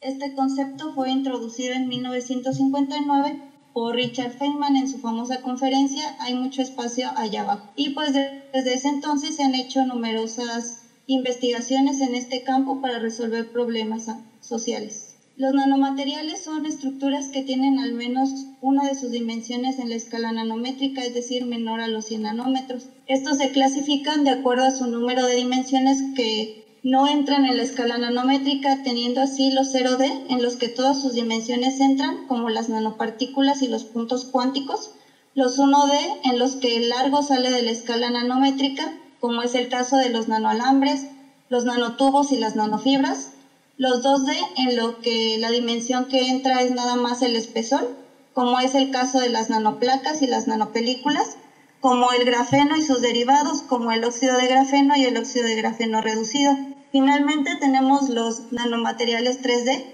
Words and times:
Este 0.00 0.32
concepto 0.32 0.94
fue 0.94 1.10
introducido 1.10 1.74
en 1.74 1.86
1959 1.88 3.42
por 3.74 3.94
Richard 3.94 4.32
Feynman 4.32 4.76
en 4.76 4.88
su 4.88 4.98
famosa 4.98 5.42
conferencia 5.42 6.16
Hay 6.20 6.34
mucho 6.34 6.62
espacio 6.62 7.10
allá 7.16 7.42
abajo. 7.42 7.68
Y 7.76 7.90
pues 7.90 8.14
desde 8.14 8.74
ese 8.74 8.88
entonces 8.88 9.36
se 9.36 9.42
han 9.42 9.54
hecho 9.54 9.84
numerosas 9.84 10.84
investigaciones 11.06 12.00
en 12.00 12.14
este 12.14 12.42
campo 12.44 12.80
para 12.80 12.98
resolver 12.98 13.52
problemas 13.52 14.06
sociales. 14.40 15.16
Los 15.36 15.52
nanomateriales 15.52 16.44
son 16.44 16.64
estructuras 16.64 17.28
que 17.28 17.42
tienen 17.42 17.78
al 17.78 17.92
menos 17.92 18.46
una 18.62 18.88
de 18.88 18.94
sus 18.94 19.10
dimensiones 19.10 19.78
en 19.78 19.90
la 19.90 19.96
escala 19.96 20.32
nanométrica, 20.32 21.04
es 21.04 21.12
decir, 21.12 21.44
menor 21.44 21.80
a 21.80 21.88
los 21.88 22.06
100 22.06 22.22
nanómetros. 22.22 22.86
Estos 23.06 23.36
se 23.36 23.50
clasifican 23.50 24.24
de 24.24 24.30
acuerdo 24.30 24.64
a 24.64 24.70
su 24.70 24.86
número 24.86 25.26
de 25.26 25.36
dimensiones 25.36 25.98
que 26.16 26.69
no 26.82 27.06
entran 27.06 27.44
en 27.44 27.56
la 27.56 27.62
escala 27.62 27.98
nanométrica, 27.98 28.82
teniendo 28.82 29.20
así 29.20 29.50
los 29.50 29.74
0D, 29.74 30.26
en 30.30 30.42
los 30.42 30.56
que 30.56 30.68
todas 30.68 31.00
sus 31.00 31.14
dimensiones 31.14 31.78
entran, 31.80 32.26
como 32.26 32.48
las 32.48 32.68
nanopartículas 32.68 33.60
y 33.62 33.68
los 33.68 33.84
puntos 33.84 34.24
cuánticos, 34.24 34.90
los 35.34 35.58
1D, 35.58 36.20
en 36.24 36.38
los 36.38 36.56
que 36.56 36.76
el 36.76 36.88
largo 36.88 37.22
sale 37.22 37.50
de 37.50 37.62
la 37.62 37.70
escala 37.70 38.10
nanométrica, 38.10 38.94
como 39.20 39.42
es 39.42 39.54
el 39.54 39.68
caso 39.68 39.96
de 39.96 40.08
los 40.08 40.28
nanoalambres, 40.28 41.06
los 41.50 41.64
nanotubos 41.64 42.32
y 42.32 42.36
las 42.36 42.56
nanofibras, 42.56 43.32
los 43.76 44.02
2D, 44.02 44.32
en 44.56 44.76
lo 44.76 45.00
que 45.00 45.36
la 45.38 45.50
dimensión 45.50 46.06
que 46.06 46.28
entra 46.28 46.62
es 46.62 46.70
nada 46.70 46.96
más 46.96 47.20
el 47.22 47.36
espesor, 47.36 47.94
como 48.32 48.58
es 48.58 48.74
el 48.74 48.90
caso 48.90 49.18
de 49.18 49.28
las 49.28 49.50
nanoplacas 49.50 50.22
y 50.22 50.26
las 50.26 50.46
nanopelículas, 50.46 51.36
como 51.80 52.12
el 52.12 52.24
grafeno 52.24 52.76
y 52.76 52.82
sus 52.82 53.00
derivados, 53.00 53.62
como 53.62 53.90
el 53.92 54.04
óxido 54.04 54.36
de 54.36 54.48
grafeno 54.48 54.96
y 54.96 55.04
el 55.04 55.16
óxido 55.16 55.46
de 55.46 55.56
grafeno 55.56 56.00
reducido. 56.00 56.56
Finalmente 56.92 57.54
tenemos 57.54 58.08
los 58.08 58.50
nanomateriales 58.50 59.40
3D, 59.40 59.84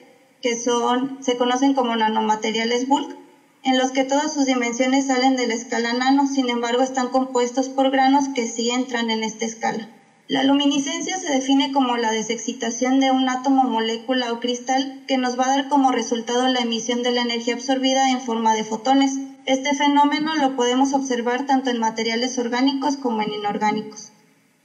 que 0.41 0.57
son, 0.57 1.23
se 1.23 1.37
conocen 1.37 1.75
como 1.75 1.95
nanomateriales 1.95 2.89
bulk, 2.89 3.17
en 3.65 3.77
los 3.77 3.91
que 3.91 4.05
todas 4.05 4.33
sus 4.33 4.47
dimensiones 4.47 5.09
salen 5.09 5.37
de 5.37 5.47
la 5.47 5.55
escala 5.55 5.93
nano, 5.93 6.27
sin 6.27 6.49
embargo 6.49 6.83
están 6.83 7.09
compuestos 7.09 7.69
por 7.69 7.91
granos 7.91 8.29
que 8.29 8.47
sí 8.47 8.71
entran 8.71 9.11
en 9.11 9.25
esta 9.25 9.45
escala. 9.45 9.91
La 10.29 10.43
luminiscencia 10.43 11.19
se 11.19 11.31
define 11.31 11.71
como 11.71 11.97
la 11.99 12.11
desexcitación 12.11 12.99
de 12.99 13.11
un 13.11 13.29
átomo, 13.29 13.65
molécula 13.65 14.33
o 14.33 14.41
cristal 14.41 15.05
que 15.07 15.19
nos 15.19 15.39
va 15.39 15.47
a 15.47 15.57
dar 15.57 15.69
como 15.69 15.93
resultado 15.93 16.49
la 16.49 16.61
emisión 16.61 17.03
de 17.03 17.13
la 17.13 17.23
energía 17.23 17.55
absorbida 17.55 18.11
en 18.11 18.21
forma 18.21 18.55
de 18.55 18.65
fotones. 18.65 19.19
Este 19.45 19.75
fenómeno 19.75 20.35
lo 20.35 20.57
podemos 20.57 20.95
observar 20.95 21.47
tanto 21.47 21.71
en 21.71 21.79
materiales 21.79 22.39
orgánicos 22.39 22.97
como 22.97 23.21
en 23.23 23.35
inorgánicos. 23.35 24.13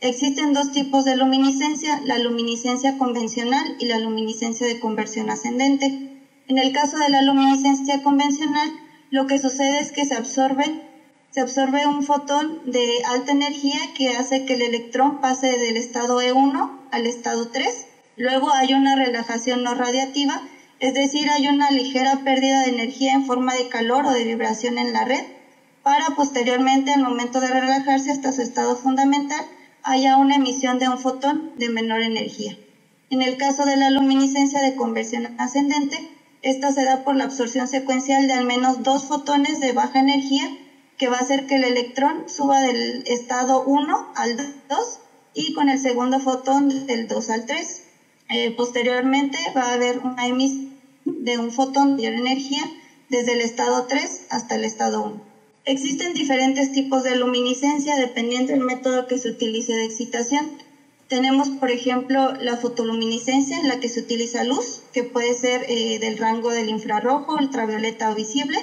Existen 0.01 0.53
dos 0.53 0.71
tipos 0.71 1.05
de 1.05 1.15
luminiscencia, 1.15 2.01
la 2.03 2.17
luminiscencia 2.17 2.97
convencional 2.97 3.75
y 3.79 3.85
la 3.85 3.99
luminiscencia 3.99 4.67
de 4.67 4.79
conversión 4.79 5.29
ascendente. 5.29 5.85
En 6.47 6.57
el 6.57 6.73
caso 6.73 6.97
de 6.97 7.09
la 7.09 7.21
luminiscencia 7.21 8.03
convencional, 8.03 8.69
lo 9.09 9.27
que 9.27 9.39
sucede 9.39 9.79
es 9.79 9.91
que 9.91 10.05
se 10.05 10.15
absorbe, 10.15 10.81
un 11.87 12.03
fotón 12.03 12.59
de 12.65 13.03
alta 13.05 13.31
energía 13.31 13.79
que 13.95 14.09
hace 14.09 14.45
que 14.45 14.55
el 14.55 14.63
electrón 14.63 15.21
pase 15.21 15.47
del 15.47 15.77
estado 15.77 16.21
E1 16.21 16.71
al 16.91 17.05
estado 17.05 17.47
3. 17.49 17.85
Luego 18.17 18.51
hay 18.51 18.73
una 18.73 18.95
relajación 18.95 19.63
no 19.63 19.75
radiativa 19.75 20.41
es 20.81 20.95
decir, 20.95 21.29
hay 21.29 21.47
una 21.47 21.69
ligera 21.69 22.23
pérdida 22.23 22.63
de 22.63 22.71
energía 22.71 23.13
en 23.13 23.27
forma 23.27 23.53
de 23.53 23.69
calor 23.69 24.07
o 24.07 24.11
de 24.11 24.23
vibración 24.23 24.79
en 24.79 24.93
la 24.93 25.05
red, 25.05 25.23
para 25.83 26.15
posteriormente, 26.15 26.91
al 26.91 27.03
momento 27.03 27.39
de 27.39 27.49
relajarse 27.49 28.09
hasta 28.09 28.31
su 28.31 28.41
estado 28.41 28.75
fundamental, 28.75 29.45
haya 29.83 30.17
una 30.17 30.35
emisión 30.35 30.79
de 30.79 30.89
un 30.89 30.97
fotón 30.97 31.51
de 31.57 31.69
menor 31.69 32.01
energía. 32.01 32.57
En 33.09 33.21
el 33.21 33.37
caso 33.37 33.65
de 33.65 33.75
la 33.75 33.89
luminiscencia 33.89 34.61
de 34.61 34.75
conversión 34.75 35.35
ascendente, 35.37 35.97
esta 36.41 36.71
se 36.71 36.83
da 36.83 37.03
por 37.03 37.15
la 37.15 37.25
absorción 37.25 37.67
secuencial 37.67 38.27
de 38.27 38.33
al 38.33 38.45
menos 38.45 38.83
dos 38.83 39.05
fotones 39.05 39.59
de 39.59 39.73
baja 39.73 39.99
energía 39.99 40.57
que 40.97 41.07
va 41.07 41.17
a 41.17 41.21
hacer 41.21 41.45
que 41.45 41.55
el 41.55 41.63
electrón 41.63 42.25
suba 42.27 42.61
del 42.61 43.03
estado 43.05 43.63
1 43.63 44.13
al 44.15 44.37
2 44.69 44.99
y 45.33 45.53
con 45.53 45.69
el 45.69 45.79
segundo 45.79 46.19
fotón 46.19 46.85
del 46.87 47.07
2 47.07 47.29
al 47.29 47.45
3. 47.45 47.83
Eh, 48.29 48.51
posteriormente 48.51 49.37
va 49.55 49.63
a 49.63 49.73
haber 49.73 49.99
una 49.99 50.27
emisión 50.27 50.79
de 51.05 51.37
un 51.37 51.51
fotón 51.51 51.97
de 51.97 52.07
energía 52.07 52.63
desde 53.09 53.33
el 53.33 53.41
estado 53.41 53.85
3 53.87 54.27
hasta 54.29 54.55
el 54.55 54.63
estado 54.63 55.03
1. 55.03 55.30
Existen 55.65 56.15
diferentes 56.15 56.71
tipos 56.71 57.03
de 57.03 57.15
luminiscencia 57.15 57.95
dependiendo 57.95 58.51
del 58.51 58.61
método 58.61 59.05
que 59.05 59.19
se 59.19 59.29
utilice 59.29 59.73
de 59.73 59.85
excitación. 59.85 60.49
Tenemos, 61.07 61.49
por 61.49 61.69
ejemplo, 61.69 62.33
la 62.41 62.57
fotoluminiscencia 62.57 63.59
en 63.59 63.67
la 63.67 63.79
que 63.79 63.89
se 63.89 63.99
utiliza 63.99 64.43
luz, 64.43 64.81
que 64.91 65.03
puede 65.03 65.35
ser 65.35 65.65
eh, 65.69 65.99
del 65.99 66.17
rango 66.17 66.49
del 66.49 66.69
infrarrojo, 66.69 67.35
ultravioleta 67.35 68.11
o 68.11 68.15
visible. 68.15 68.57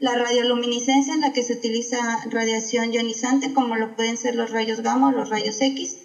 La 0.00 0.16
radioluminiscencia 0.16 1.14
en 1.14 1.22
la 1.22 1.32
que 1.32 1.42
se 1.42 1.54
utiliza 1.54 2.22
radiación 2.28 2.92
ionizante, 2.92 3.54
como 3.54 3.76
lo 3.76 3.96
pueden 3.96 4.18
ser 4.18 4.34
los 4.34 4.50
rayos 4.50 4.82
gamma 4.82 5.08
o 5.08 5.12
los 5.12 5.30
rayos 5.30 5.58
X. 5.62 5.96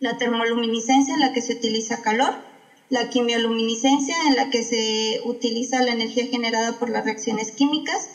La 0.00 0.16
termoluminiscencia 0.16 1.12
en 1.12 1.20
la 1.20 1.32
que 1.34 1.42
se 1.42 1.52
utiliza 1.52 2.00
calor 2.00 2.48
la 2.90 3.10
quimioluminiscencia 3.10 4.16
en 4.28 4.36
la 4.36 4.48
que 4.48 4.62
se 4.62 5.20
utiliza 5.24 5.82
la 5.82 5.92
energía 5.92 6.26
generada 6.26 6.78
por 6.78 6.88
las 6.88 7.04
reacciones 7.04 7.52
químicas, 7.52 8.08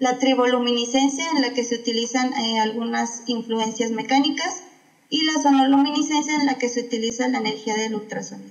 la 0.00 0.18
triboluminiscencia 0.18 1.26
en 1.36 1.42
la 1.42 1.52
que 1.52 1.62
se 1.62 1.76
utilizan 1.76 2.32
eh, 2.32 2.58
algunas 2.58 3.22
influencias 3.26 3.90
mecánicas 3.90 4.62
y 5.10 5.24
la 5.24 5.34
sonoluminiscencia 5.42 6.34
en 6.34 6.46
la 6.46 6.56
que 6.56 6.70
se 6.70 6.80
utiliza 6.80 7.28
la 7.28 7.38
energía 7.38 7.74
del 7.74 7.94
ultrasonido. 7.94 8.50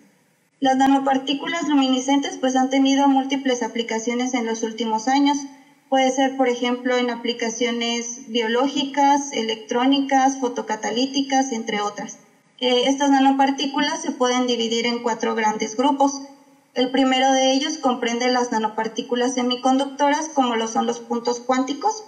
Las 0.59 0.77
nanopartículas 0.77 1.67
luminiscentes 1.67 2.37
pues 2.37 2.55
han 2.55 2.69
tenido 2.69 3.07
múltiples 3.07 3.63
aplicaciones 3.63 4.35
en 4.35 4.45
los 4.45 4.61
últimos 4.61 5.07
años. 5.07 5.37
Puede 5.89 6.11
ser, 6.11 6.37
por 6.37 6.49
ejemplo, 6.49 6.97
en 6.97 7.09
aplicaciones 7.09 8.27
biológicas, 8.27 9.31
electrónicas, 9.31 10.37
fotocatalíticas, 10.39 11.51
entre 11.51 11.81
otras. 11.81 12.19
Eh, 12.59 12.83
estas 12.85 13.09
nanopartículas 13.09 14.01
se 14.03 14.11
pueden 14.11 14.45
dividir 14.45 14.85
en 14.85 15.01
cuatro 15.01 15.33
grandes 15.33 15.75
grupos. 15.75 16.21
El 16.75 16.91
primero 16.91 17.31
de 17.31 17.51
ellos 17.51 17.77
comprende 17.79 18.29
las 18.29 18.51
nanopartículas 18.51 19.33
semiconductoras, 19.33 20.29
como 20.29 20.55
lo 20.55 20.67
son 20.67 20.85
los 20.85 20.99
puntos 20.99 21.39
cuánticos, 21.39 22.03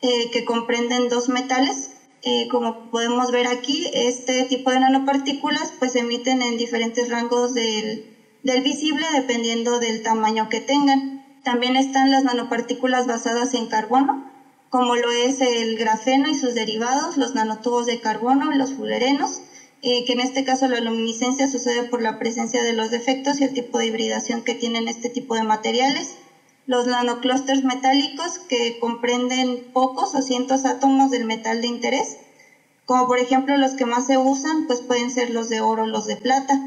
eh, 0.00 0.30
que 0.30 0.44
comprenden 0.44 1.08
dos 1.08 1.28
metales. 1.28 1.90
Eh, 2.22 2.48
como 2.48 2.90
podemos 2.90 3.30
ver 3.30 3.46
aquí, 3.46 3.86
este 3.92 4.44
tipo 4.44 4.70
de 4.70 4.80
nanopartículas 4.80 5.72
pues 5.78 5.94
emiten 5.94 6.42
en 6.42 6.56
diferentes 6.56 7.08
rangos 7.08 7.52
del, 7.52 8.02
del 8.42 8.62
visible 8.62 9.06
dependiendo 9.12 9.78
del 9.78 10.02
tamaño 10.02 10.48
que 10.48 10.60
tengan. 10.60 11.20
También 11.44 11.76
están 11.76 12.10
las 12.10 12.24
nanopartículas 12.24 13.06
basadas 13.06 13.54
en 13.54 13.66
carbono, 13.66 14.18
como 14.70 14.96
lo 14.96 15.10
es 15.10 15.40
el 15.40 15.76
grafeno 15.76 16.28
y 16.28 16.34
sus 16.34 16.54
derivados, 16.54 17.16
los 17.16 17.34
nanotubos 17.34 17.86
de 17.86 18.00
carbono, 18.00 18.50
los 18.50 18.72
fulerenos, 18.72 19.42
eh, 19.82 20.04
que 20.04 20.14
en 20.14 20.20
este 20.20 20.44
caso 20.44 20.68
la 20.68 20.80
luminiscencia 20.80 21.48
sucede 21.48 21.84
por 21.84 22.02
la 22.02 22.18
presencia 22.18 22.62
de 22.62 22.72
los 22.72 22.90
defectos 22.90 23.40
y 23.40 23.44
el 23.44 23.54
tipo 23.54 23.78
de 23.78 23.86
hibridación 23.86 24.42
que 24.42 24.54
tienen 24.54 24.88
este 24.88 25.10
tipo 25.10 25.34
de 25.34 25.42
materiales. 25.42 26.16
Los 26.66 26.86
nanoclusters 26.86 27.62
metálicos 27.62 28.38
que 28.48 28.78
comprenden 28.80 29.70
pocos 29.72 30.14
o 30.14 30.22
cientos 30.22 30.64
átomos 30.64 31.10
del 31.10 31.24
metal 31.24 31.60
de 31.60 31.68
interés, 31.68 32.16
como 32.86 33.06
por 33.06 33.18
ejemplo 33.18 33.56
los 33.56 33.74
que 33.74 33.84
más 33.84 34.06
se 34.06 34.18
usan, 34.18 34.66
pues 34.66 34.80
pueden 34.80 35.10
ser 35.10 35.30
los 35.30 35.48
de 35.48 35.60
oro 35.60 35.84
o 35.84 35.86
los 35.86 36.06
de 36.06 36.16
plata. 36.16 36.60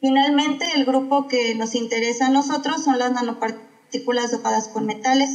Finalmente, 0.00 0.64
el 0.74 0.84
grupo 0.84 1.28
que 1.28 1.54
nos 1.54 1.74
interesa 1.74 2.26
a 2.26 2.30
nosotros 2.30 2.82
son 2.82 2.98
las 2.98 3.12
nanopartículas 3.12 4.30
dopadas 4.30 4.68
con 4.68 4.86
metales, 4.86 5.30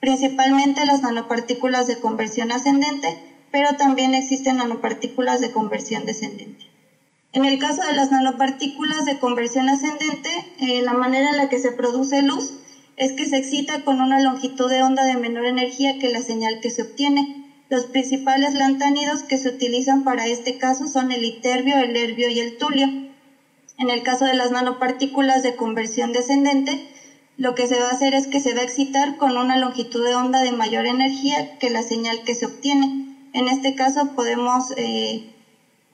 principalmente 0.00 0.84
las 0.84 1.02
nanopartículas 1.02 1.86
de 1.86 1.98
conversión 1.98 2.52
ascendente, 2.52 3.31
pero 3.52 3.76
también 3.76 4.14
existen 4.14 4.56
nanopartículas 4.56 5.40
de 5.40 5.52
conversión 5.52 6.04
descendente. 6.06 6.72
En 7.34 7.44
el 7.44 7.58
caso 7.58 7.82
de 7.82 7.94
las 7.94 8.10
nanopartículas 8.10 9.04
de 9.04 9.18
conversión 9.18 9.68
ascendente, 9.68 10.28
eh, 10.58 10.82
la 10.82 10.92
manera 10.92 11.30
en 11.30 11.36
la 11.36 11.48
que 11.48 11.58
se 11.58 11.72
produce 11.72 12.22
luz 12.22 12.52
es 12.96 13.12
que 13.12 13.26
se 13.26 13.36
excita 13.36 13.84
con 13.84 14.00
una 14.00 14.20
longitud 14.20 14.68
de 14.68 14.82
onda 14.82 15.04
de 15.04 15.16
menor 15.16 15.46
energía 15.46 15.98
que 15.98 16.10
la 16.10 16.20
señal 16.22 16.60
que 16.60 16.70
se 16.70 16.82
obtiene. 16.82 17.46
Los 17.70 17.86
principales 17.86 18.52
lantánidos 18.54 19.22
que 19.22 19.38
se 19.38 19.48
utilizan 19.48 20.04
para 20.04 20.26
este 20.26 20.58
caso 20.58 20.86
son 20.86 21.10
el 21.10 21.24
iterbio, 21.24 21.78
el 21.78 21.96
herbio 21.96 22.28
y 22.28 22.38
el 22.40 22.58
tulio. 22.58 22.86
En 23.78 23.88
el 23.88 24.02
caso 24.02 24.26
de 24.26 24.34
las 24.34 24.50
nanopartículas 24.50 25.42
de 25.42 25.56
conversión 25.56 26.12
descendente, 26.12 26.86
lo 27.38 27.54
que 27.54 27.66
se 27.66 27.80
va 27.80 27.88
a 27.88 27.92
hacer 27.92 28.14
es 28.14 28.26
que 28.26 28.40
se 28.40 28.52
va 28.52 28.60
a 28.60 28.64
excitar 28.64 29.16
con 29.16 29.38
una 29.38 29.56
longitud 29.56 30.04
de 30.04 30.14
onda 30.14 30.42
de 30.42 30.52
mayor 30.52 30.86
energía 30.86 31.58
que 31.58 31.70
la 31.70 31.82
señal 31.82 32.22
que 32.24 32.34
se 32.34 32.44
obtiene. 32.44 33.11
En 33.34 33.48
este 33.48 33.74
caso 33.74 34.14
podemos 34.14 34.72
eh, 34.76 35.30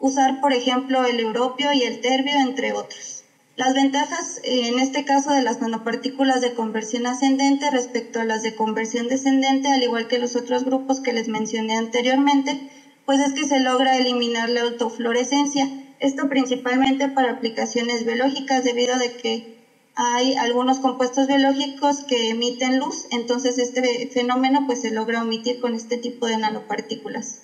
usar, 0.00 0.40
por 0.40 0.52
ejemplo, 0.52 1.04
el 1.04 1.20
europio 1.20 1.72
y 1.72 1.82
el 1.82 2.00
terbio, 2.00 2.36
entre 2.36 2.72
otros. 2.72 3.24
Las 3.56 3.74
ventajas, 3.74 4.40
eh, 4.44 4.68
en 4.68 4.78
este 4.78 5.04
caso, 5.04 5.30
de 5.30 5.42
las 5.42 5.60
nanopartículas 5.60 6.40
de 6.40 6.54
conversión 6.54 7.06
ascendente 7.06 7.70
respecto 7.70 8.20
a 8.20 8.24
las 8.24 8.42
de 8.42 8.54
conversión 8.54 9.08
descendente, 9.08 9.68
al 9.68 9.82
igual 9.82 10.08
que 10.08 10.18
los 10.18 10.36
otros 10.36 10.64
grupos 10.64 11.00
que 11.00 11.12
les 11.12 11.28
mencioné 11.28 11.76
anteriormente, 11.76 12.70
pues 13.04 13.20
es 13.20 13.32
que 13.32 13.46
se 13.46 13.60
logra 13.60 13.96
eliminar 13.98 14.48
la 14.48 14.62
autofluorescencia. 14.62 15.68
Esto 15.98 16.28
principalmente 16.28 17.08
para 17.08 17.32
aplicaciones 17.32 18.04
biológicas, 18.04 18.62
debido 18.64 18.94
a 18.94 18.98
que 19.20 19.57
hay 20.00 20.36
algunos 20.36 20.78
compuestos 20.78 21.26
biológicos 21.26 22.04
que 22.04 22.30
emiten 22.30 22.78
luz, 22.78 23.08
entonces 23.10 23.58
este 23.58 24.08
fenómeno 24.12 24.62
pues 24.64 24.80
se 24.82 24.92
logra 24.92 25.20
omitir 25.20 25.58
con 25.58 25.74
este 25.74 25.96
tipo 25.96 26.26
de 26.26 26.36
nanopartículas. 26.36 27.40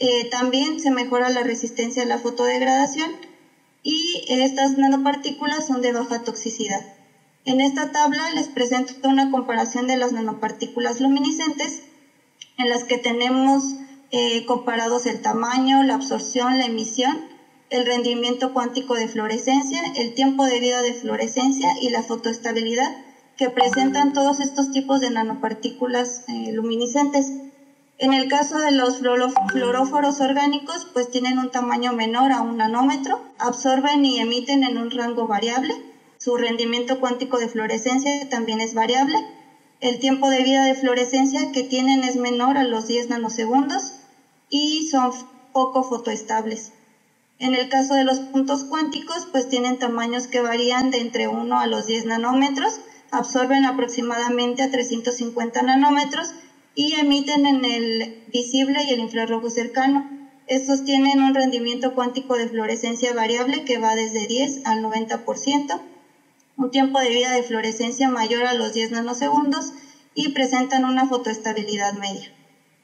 Eh, 0.00 0.28
también 0.28 0.80
se 0.80 0.90
mejora 0.90 1.30
la 1.30 1.44
resistencia 1.44 2.02
a 2.02 2.06
la 2.06 2.18
fotodegradación 2.18 3.12
y 3.84 4.24
estas 4.26 4.76
nanopartículas 4.76 5.68
son 5.68 5.82
de 5.82 5.92
baja 5.92 6.24
toxicidad. 6.24 6.84
En 7.44 7.60
esta 7.60 7.92
tabla 7.92 8.28
les 8.30 8.48
presento 8.48 9.08
una 9.08 9.30
comparación 9.30 9.86
de 9.86 9.96
las 9.96 10.10
nanopartículas 10.10 10.98
luminiscentes 10.98 11.82
en 12.58 12.70
las 12.70 12.82
que 12.82 12.98
tenemos 12.98 13.76
eh, 14.10 14.44
comparados 14.46 15.06
el 15.06 15.20
tamaño, 15.22 15.84
la 15.84 15.94
absorción, 15.94 16.58
la 16.58 16.64
emisión, 16.64 17.33
el 17.74 17.86
rendimiento 17.86 18.52
cuántico 18.52 18.94
de 18.94 19.08
fluorescencia, 19.08 19.82
el 19.96 20.14
tiempo 20.14 20.44
de 20.44 20.60
vida 20.60 20.80
de 20.80 20.94
fluorescencia 20.94 21.74
y 21.82 21.90
la 21.90 22.04
fotoestabilidad 22.04 22.96
que 23.36 23.50
presentan 23.50 24.12
todos 24.12 24.38
estos 24.38 24.70
tipos 24.70 25.00
de 25.00 25.10
nanopartículas 25.10 26.22
eh, 26.28 26.52
luminiscentes. 26.52 27.32
En 27.98 28.12
el 28.12 28.28
caso 28.28 28.58
de 28.58 28.70
los 28.70 28.98
fluoróforos 28.98 30.20
orgánicos, 30.20 30.86
pues 30.92 31.10
tienen 31.10 31.40
un 31.40 31.50
tamaño 31.50 31.92
menor 31.92 32.30
a 32.30 32.42
un 32.42 32.58
nanómetro, 32.58 33.20
absorben 33.38 34.04
y 34.04 34.20
emiten 34.20 34.62
en 34.62 34.78
un 34.78 34.92
rango 34.92 35.26
variable, 35.26 35.74
su 36.18 36.36
rendimiento 36.36 37.00
cuántico 37.00 37.38
de 37.38 37.48
fluorescencia 37.48 38.28
también 38.28 38.60
es 38.60 38.74
variable, 38.74 39.16
el 39.80 39.98
tiempo 39.98 40.30
de 40.30 40.44
vida 40.44 40.64
de 40.64 40.76
fluorescencia 40.76 41.50
que 41.50 41.64
tienen 41.64 42.04
es 42.04 42.14
menor 42.14 42.56
a 42.56 42.62
los 42.62 42.86
10 42.86 43.08
nanosegundos 43.08 43.94
y 44.48 44.86
son 44.92 45.12
poco 45.52 45.82
fotoestables. 45.82 46.70
En 47.40 47.54
el 47.54 47.68
caso 47.68 47.94
de 47.94 48.04
los 48.04 48.20
puntos 48.20 48.64
cuánticos, 48.64 49.26
pues 49.32 49.48
tienen 49.48 49.78
tamaños 49.78 50.28
que 50.28 50.40
varían 50.40 50.90
de 50.90 51.00
entre 51.00 51.26
1 51.26 51.58
a 51.58 51.66
los 51.66 51.86
10 51.86 52.06
nanómetros, 52.06 52.80
absorben 53.10 53.64
aproximadamente 53.64 54.62
a 54.62 54.70
350 54.70 55.62
nanómetros 55.62 56.32
y 56.74 56.94
emiten 56.94 57.46
en 57.46 57.64
el 57.64 58.24
visible 58.32 58.84
y 58.84 58.92
el 58.92 59.00
infrarrojo 59.00 59.50
cercano. 59.50 60.08
Estos 60.46 60.84
tienen 60.84 61.22
un 61.22 61.34
rendimiento 61.34 61.94
cuántico 61.94 62.34
de 62.34 62.48
fluorescencia 62.48 63.12
variable 63.14 63.64
que 63.64 63.78
va 63.78 63.94
desde 63.94 64.26
10 64.26 64.66
al 64.66 64.82
90%, 64.82 65.80
un 66.56 66.70
tiempo 66.70 67.00
de 67.00 67.10
vida 67.10 67.32
de 67.32 67.42
fluorescencia 67.42 68.08
mayor 68.08 68.44
a 68.44 68.54
los 68.54 68.72
10 68.74 68.92
nanosegundos 68.92 69.72
y 70.14 70.28
presentan 70.28 70.84
una 70.84 71.06
fotoestabilidad 71.06 71.94
media. 71.94 72.32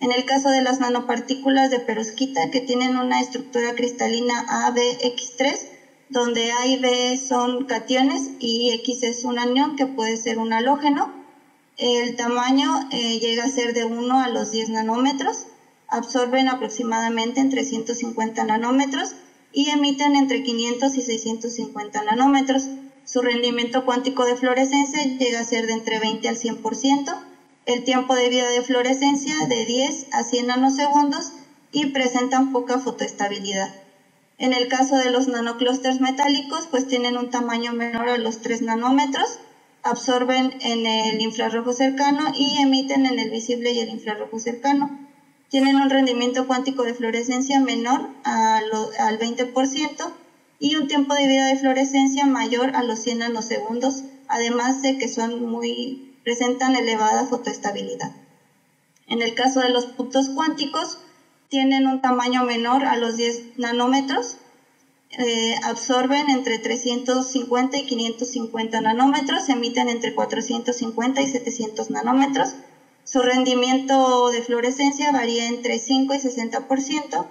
En 0.00 0.12
el 0.12 0.24
caso 0.24 0.48
de 0.48 0.62
las 0.62 0.80
nanopartículas 0.80 1.70
de 1.70 1.78
perovskita 1.78 2.50
que 2.50 2.62
tienen 2.62 2.96
una 2.96 3.20
estructura 3.20 3.74
cristalina 3.74 4.46
ABX3, 4.48 5.58
donde 6.08 6.50
A 6.50 6.66
y 6.66 6.78
B 6.78 7.18
son 7.18 7.64
cationes 7.66 8.30
y 8.40 8.70
X 8.80 9.02
es 9.02 9.24
un 9.24 9.38
anión 9.38 9.76
que 9.76 9.86
puede 9.86 10.16
ser 10.16 10.38
un 10.38 10.54
halógeno, 10.54 11.12
el 11.76 12.16
tamaño 12.16 12.88
eh, 12.90 13.18
llega 13.20 13.44
a 13.44 13.50
ser 13.50 13.74
de 13.74 13.84
1 13.84 14.20
a 14.20 14.28
los 14.28 14.50
10 14.50 14.70
nanómetros, 14.70 15.46
absorben 15.88 16.48
aproximadamente 16.48 17.40
entre 17.40 17.64
150 17.64 18.44
nanómetros 18.44 19.14
y 19.52 19.68
emiten 19.68 20.16
entre 20.16 20.42
500 20.42 20.96
y 20.96 21.02
650 21.02 22.02
nanómetros. 22.04 22.68
Su 23.04 23.22
rendimiento 23.22 23.84
cuántico 23.84 24.24
de 24.24 24.36
fluorescencia 24.36 25.02
llega 25.18 25.40
a 25.40 25.44
ser 25.44 25.66
de 25.66 25.72
entre 25.72 25.98
20 25.98 26.28
al 26.28 26.36
100%, 26.36 27.29
el 27.70 27.84
tiempo 27.84 28.14
de 28.14 28.28
vida 28.28 28.48
de 28.50 28.62
fluorescencia 28.62 29.34
de 29.48 29.64
10 29.64 30.06
a 30.12 30.24
100 30.24 30.46
nanosegundos 30.48 31.32
y 31.72 31.86
presentan 31.86 32.52
poca 32.52 32.78
fotoestabilidad. 32.78 33.72
En 34.38 34.52
el 34.52 34.68
caso 34.68 34.96
de 34.96 35.10
los 35.10 35.28
nanoclústeres 35.28 36.00
metálicos, 36.00 36.66
pues 36.70 36.86
tienen 36.86 37.16
un 37.16 37.30
tamaño 37.30 37.72
menor 37.72 38.08
a 38.08 38.18
los 38.18 38.40
3 38.40 38.62
nanómetros, 38.62 39.38
absorben 39.82 40.54
en 40.60 40.86
el 40.86 41.20
infrarrojo 41.20 41.72
cercano 41.72 42.32
y 42.34 42.58
emiten 42.58 43.06
en 43.06 43.18
el 43.18 43.30
visible 43.30 43.72
y 43.72 43.80
el 43.80 43.90
infrarrojo 43.90 44.38
cercano. 44.38 44.98
Tienen 45.48 45.76
un 45.76 45.90
rendimiento 45.90 46.46
cuántico 46.46 46.84
de 46.84 46.94
fluorescencia 46.94 47.60
menor 47.60 48.08
al 48.24 49.18
20% 49.18 50.12
y 50.58 50.76
un 50.76 50.88
tiempo 50.88 51.14
de 51.14 51.26
vida 51.26 51.46
de 51.46 51.56
fluorescencia 51.56 52.26
mayor 52.26 52.76
a 52.76 52.82
los 52.82 53.00
100 53.00 53.18
nanosegundos, 53.18 54.04
además 54.28 54.82
de 54.82 54.98
que 54.98 55.08
son 55.08 55.44
muy, 55.50 56.09
presentan 56.24 56.76
elevada 56.76 57.26
fotoestabilidad. 57.26 58.12
En 59.06 59.22
el 59.22 59.34
caso 59.34 59.60
de 59.60 59.70
los 59.70 59.86
puntos 59.86 60.28
cuánticos, 60.28 60.98
tienen 61.48 61.86
un 61.86 62.00
tamaño 62.00 62.44
menor 62.44 62.84
a 62.84 62.96
los 62.96 63.16
10 63.16 63.58
nanómetros 63.58 64.36
eh, 65.18 65.56
absorben 65.64 66.30
entre 66.30 66.60
350 66.60 67.76
y 67.78 67.86
550 67.86 68.80
nanómetros, 68.80 69.48
emiten 69.48 69.88
entre 69.88 70.14
450 70.14 71.20
y 71.20 71.26
700 71.26 71.90
nanómetros. 71.90 72.54
Su 73.02 73.20
rendimiento 73.20 74.30
de 74.30 74.42
fluorescencia 74.42 75.10
varía 75.10 75.48
entre 75.48 75.80
5 75.80 76.14
y 76.14 76.18
60% 76.18 77.26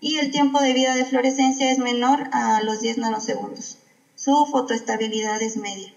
y 0.00 0.18
el 0.18 0.30
tiempo 0.30 0.60
de 0.60 0.74
vida 0.74 0.94
de 0.94 1.06
fluorescencia 1.06 1.72
es 1.72 1.78
menor 1.78 2.28
a 2.30 2.62
los 2.62 2.80
10 2.80 2.98
nanosegundos. 2.98 3.78
Su 4.14 4.46
fotoestabilidad 4.46 5.42
es 5.42 5.56
media. 5.56 5.92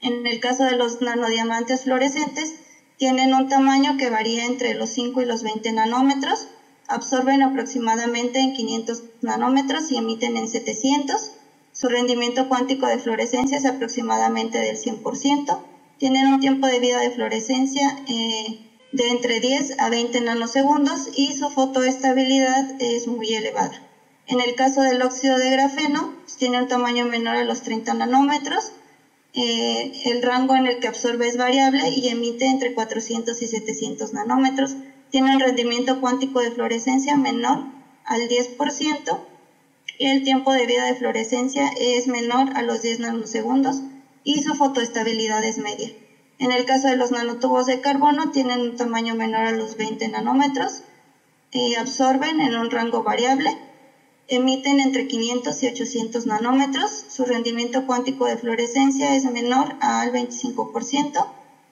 En 0.00 0.26
el 0.26 0.40
caso 0.40 0.64
de 0.64 0.76
los 0.76 1.00
nanodiamantes 1.00 1.84
fluorescentes, 1.84 2.54
tienen 2.96 3.34
un 3.34 3.48
tamaño 3.48 3.96
que 3.96 4.10
varía 4.10 4.44
entre 4.44 4.74
los 4.74 4.90
5 4.90 5.22
y 5.22 5.26
los 5.26 5.42
20 5.42 5.72
nanómetros 5.72 6.48
absorben 6.88 7.42
aproximadamente 7.42 8.38
en 8.38 8.54
500 8.54 9.02
nanómetros 9.22 9.90
y 9.90 9.96
emiten 9.96 10.36
en 10.36 10.48
700. 10.48 11.32
Su 11.72 11.88
rendimiento 11.88 12.48
cuántico 12.48 12.86
de 12.86 12.98
fluorescencia 12.98 13.58
es 13.58 13.66
aproximadamente 13.66 14.58
del 14.58 14.78
100%. 14.78 15.58
Tienen 15.98 16.26
un 16.26 16.40
tiempo 16.40 16.66
de 16.66 16.80
vida 16.80 17.00
de 17.00 17.10
fluorescencia 17.10 17.98
eh, 18.08 18.60
de 18.92 19.08
entre 19.08 19.40
10 19.40 19.78
a 19.78 19.90
20 19.90 20.20
nanosegundos 20.22 21.08
y 21.16 21.32
su 21.32 21.50
fotoestabilidad 21.50 22.80
es 22.80 23.06
muy 23.08 23.34
elevada. 23.34 23.82
En 24.26 24.40
el 24.40 24.54
caso 24.54 24.82
del 24.82 25.02
óxido 25.02 25.38
de 25.38 25.50
grafeno, 25.50 26.14
pues, 26.22 26.36
tiene 26.36 26.60
un 26.60 26.68
tamaño 26.68 27.04
menor 27.04 27.36
a 27.36 27.44
los 27.44 27.62
30 27.62 27.94
nanómetros. 27.94 28.72
Eh, 29.36 29.92
el 30.06 30.22
rango 30.22 30.56
en 30.56 30.66
el 30.66 30.80
que 30.80 30.88
absorbe 30.88 31.28
es 31.28 31.36
variable 31.36 31.90
y 31.90 32.08
emite 32.08 32.46
entre 32.46 32.72
400 32.72 33.40
y 33.42 33.46
700 33.46 34.12
nanómetros 34.14 34.76
tiene 35.10 35.34
un 35.34 35.40
rendimiento 35.40 36.00
cuántico 36.00 36.40
de 36.40 36.50
fluorescencia 36.50 37.16
menor 37.16 37.64
al 38.04 38.28
10% 38.28 39.20
y 39.98 40.06
el 40.06 40.22
tiempo 40.24 40.52
de 40.52 40.66
vida 40.66 40.86
de 40.86 40.94
fluorescencia 40.94 41.68
es 41.78 42.06
menor 42.06 42.56
a 42.56 42.62
los 42.62 42.82
10 42.82 43.00
nanosegundos 43.00 43.82
y 44.24 44.42
su 44.42 44.54
fotoestabilidad 44.54 45.44
es 45.44 45.58
media. 45.58 45.92
En 46.38 46.50
el 46.50 46.64
caso 46.64 46.88
de 46.88 46.96
los 46.96 47.12
nanotubos 47.12 47.66
de 47.66 47.80
carbono 47.80 48.30
tienen 48.30 48.60
un 48.60 48.76
tamaño 48.76 49.14
menor 49.14 49.46
a 49.46 49.52
los 49.52 49.76
20 49.76 50.08
nanómetros, 50.08 50.82
y 51.52 51.74
absorben 51.74 52.40
en 52.40 52.54
un 52.56 52.70
rango 52.70 53.02
variable, 53.02 53.50
emiten 54.28 54.80
entre 54.80 55.06
500 55.06 55.62
y 55.62 55.66
800 55.68 56.26
nanómetros, 56.26 57.04
su 57.08 57.24
rendimiento 57.24 57.86
cuántico 57.86 58.26
de 58.26 58.36
fluorescencia 58.36 59.14
es 59.14 59.24
menor 59.24 59.76
al 59.80 60.12
25%, 60.12 61.26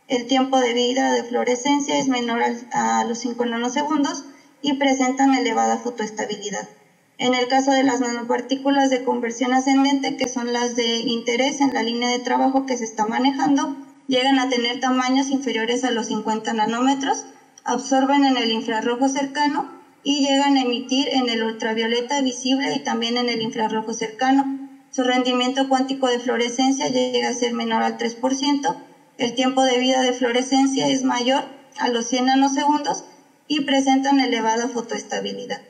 el 0.06 0.26
tiempo 0.26 0.58
de 0.58 0.74
vida 0.74 1.12
de 1.12 1.24
fluorescencia 1.24 1.98
es 1.98 2.08
menor 2.08 2.42
a 2.72 3.04
los 3.04 3.18
5 3.18 3.44
nanosegundos 3.46 4.24
y 4.62 4.74
presentan 4.74 5.34
elevada 5.34 5.78
fotoestabilidad. 5.78 6.68
En 7.16 7.34
el 7.34 7.48
caso 7.48 7.70
de 7.70 7.84
las 7.84 8.00
nanopartículas 8.00 8.90
de 8.90 9.04
conversión 9.04 9.52
ascendente, 9.52 10.16
que 10.16 10.28
son 10.28 10.52
las 10.52 10.76
de 10.76 10.98
interés 10.98 11.60
en 11.60 11.72
la 11.72 11.82
línea 11.82 12.10
de 12.10 12.18
trabajo 12.18 12.66
que 12.66 12.76
se 12.76 12.84
está 12.84 13.06
manejando, 13.06 13.76
llegan 14.08 14.38
a 14.38 14.48
tener 14.48 14.80
tamaños 14.80 15.30
inferiores 15.30 15.84
a 15.84 15.90
los 15.90 16.06
50 16.06 16.52
nanómetros, 16.52 17.24
absorben 17.64 18.24
en 18.24 18.36
el 18.36 18.50
infrarrojo 18.50 19.08
cercano 19.08 19.83
y 20.04 20.20
llegan 20.20 20.56
a 20.56 20.60
emitir 20.60 21.08
en 21.08 21.28
el 21.28 21.42
ultravioleta 21.42 22.20
visible 22.20 22.74
y 22.74 22.80
también 22.80 23.16
en 23.16 23.30
el 23.30 23.40
infrarrojo 23.40 23.94
cercano. 23.94 24.44
Su 24.90 25.02
rendimiento 25.02 25.68
cuántico 25.68 26.06
de 26.06 26.20
fluorescencia 26.20 26.88
llega 26.88 27.30
a 27.30 27.32
ser 27.32 27.54
menor 27.54 27.82
al 27.82 27.98
3%, 27.98 28.76
el 29.16 29.34
tiempo 29.34 29.62
de 29.62 29.78
vida 29.78 30.02
de 30.02 30.12
fluorescencia 30.12 30.88
es 30.88 31.02
mayor 31.02 31.44
a 31.78 31.88
los 31.88 32.06
100 32.06 32.26
nanosegundos 32.26 33.04
y 33.48 33.60
presentan 33.60 34.20
elevada 34.20 34.68
fotoestabilidad. 34.68 35.60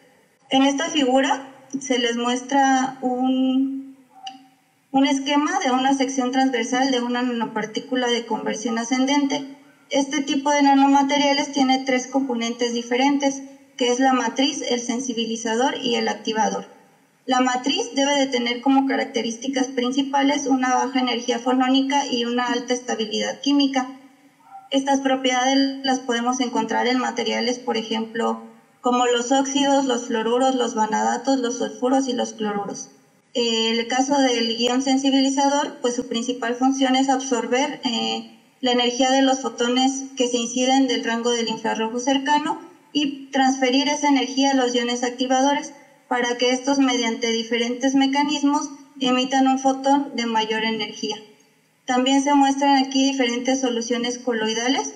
En 0.51 0.63
esta 0.63 0.89
figura 0.89 1.47
se 1.81 1.99
les 1.99 2.17
muestra 2.17 2.99
un, 3.03 3.97
un 4.93 5.07
esquema 5.07 5.59
de 5.59 5.71
una 5.71 5.95
sección 5.95 6.31
transversal 6.31 6.91
de 6.91 7.01
una 7.01 7.23
nanopartícula 7.23 8.09
de 8.09 8.27
conversión 8.27 8.79
ascendente. 8.79 9.45
Este 9.91 10.23
tipo 10.23 10.51
de 10.51 10.63
nanomateriales 10.63 11.53
tiene 11.53 11.79
tres 11.85 12.07
componentes 12.07 12.73
diferentes, 12.73 13.43
que 13.77 13.91
es 13.91 13.99
la 13.99 14.13
matriz, 14.13 14.63
el 14.63 14.81
sensibilizador 14.81 15.77
y 15.83 15.97
el 15.97 16.09
activador. 16.09 16.67
La 17.27 17.41
matriz 17.41 17.95
debe 17.95 18.19
de 18.19 18.27
tener 18.27 18.61
como 18.61 18.87
características 18.87 19.69
principales 19.69 20.47
una 20.47 20.75
baja 20.75 21.01
energía 21.01 21.39
fonónica 21.39 22.07
y 22.07 22.27
una 22.27 22.47
alta 22.47 22.75
estabilidad 22.75 23.41
química. 23.41 23.99
Estas 24.71 25.01
propiedades 25.01 25.85
las 25.85 26.01
podemos 26.01 26.41
encontrar 26.41 26.87
en 26.87 26.99
materiales, 26.99 27.59
por 27.59 27.79
ejemplo, 27.79 28.43
como 28.83 29.07
los 29.07 29.33
óxidos, 29.33 29.87
los 29.87 30.07
fluoruros, 30.09 30.55
los 30.55 30.75
vanadatos, 30.75 31.39
los 31.39 31.57
sulfuros 31.57 32.09
y 32.09 32.13
los 32.13 32.35
cloruros. 32.35 32.91
el 33.33 33.89
caso 33.89 34.19
del 34.19 34.57
guion 34.57 34.83
sensibilizador, 34.83 35.79
pues 35.81 35.95
su 35.97 36.07
principal 36.07 36.55
función 36.55 36.95
es 36.95 37.09
absorber 37.09 37.81
eh, 37.85 38.39
la 38.61 38.73
energía 38.73 39.11
de 39.11 39.23
los 39.23 39.41
fotones 39.41 40.05
que 40.17 40.29
se 40.29 40.37
inciden 40.37 40.87
del 40.87 41.03
rango 41.03 41.31
del 41.31 41.49
infrarrojo 41.49 41.99
cercano 41.99 42.74
y 42.95 43.27
transferir 43.27 43.89
esa 43.89 44.09
energía 44.09 44.53
a 44.53 44.55
los 44.55 44.75
iones 44.75 45.03
activadores 45.03 45.75
para 46.09 46.39
que 46.39 46.53
estos 46.53 46.79
mediante 46.79 47.31
diferentes 47.33 47.95
mecanismos 47.95 48.71
emitan 49.01 49.49
un 49.49 49.59
fotón 49.59 50.15
de 50.15 50.25
mayor 50.25 50.65
energía. 50.65 51.17
También 51.85 52.23
se 52.23 52.33
muestran 52.33 52.77
aquí 52.77 53.05
diferentes 53.05 53.61
soluciones 53.61 54.19
coloidales 54.19 54.95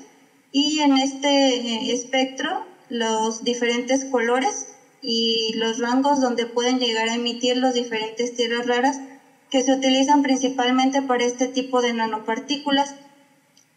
y 0.53 0.79
en 0.79 0.97
este 0.97 1.57
eh, 1.57 1.93
espectro 1.93 2.65
los 2.89 3.45
diferentes 3.45 4.05
colores 4.07 4.69
y 5.03 5.53
los 5.57 5.79
rangos 5.79 6.21
donde 6.21 6.47
pueden 6.47 6.79
llegar 6.79 7.09
a 7.09 7.15
emitir 7.15 7.57
los 7.57 7.75
diferentes 7.75 8.35
tierras 8.35 8.67
raras 8.67 9.01
que 9.51 9.63
se 9.63 9.73
utilizan 9.73 10.23
principalmente 10.23 11.03
para 11.03 11.25
este 11.25 11.49
tipo 11.49 11.83
de 11.83 11.93
nanopartículas. 11.93 12.95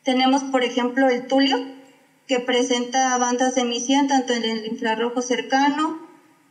Tenemos, 0.03 0.43
por 0.43 0.63
ejemplo, 0.63 1.09
el 1.09 1.27
tulio, 1.27 1.57
que 2.27 2.39
presenta 2.39 3.17
bandas 3.17 3.55
de 3.55 3.61
emisión 3.61 4.07
tanto 4.07 4.33
en 4.33 4.43
el 4.43 4.65
infrarrojo 4.65 5.21
cercano 5.21 5.99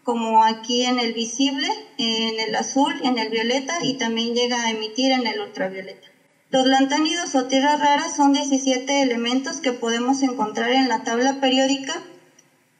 como 0.03 0.45
aquí 0.45 0.85
en 0.85 0.99
el 0.99 1.13
visible, 1.13 1.69
en 1.99 2.41
el 2.41 2.55
azul, 2.55 2.95
en 3.03 3.19
el 3.19 3.29
violeta 3.31 3.79
y 3.85 3.95
también 3.95 4.35
llega 4.35 4.63
a 4.63 4.71
emitir 4.71 5.13
en 5.13 5.27
el 5.27 5.41
ultravioleta. 5.41 6.09
Los 6.51 6.67
lantánidos 6.67 7.35
o 7.35 7.47
tierras 7.47 7.79
raras 7.81 8.17
son 8.17 8.33
17 8.33 9.03
elementos 9.03 9.59
que 9.59 9.73
podemos 9.73 10.23
encontrar 10.23 10.73
en 10.73 10.89
la 10.89 11.05
tabla 11.05 11.41
periódica 11.41 12.03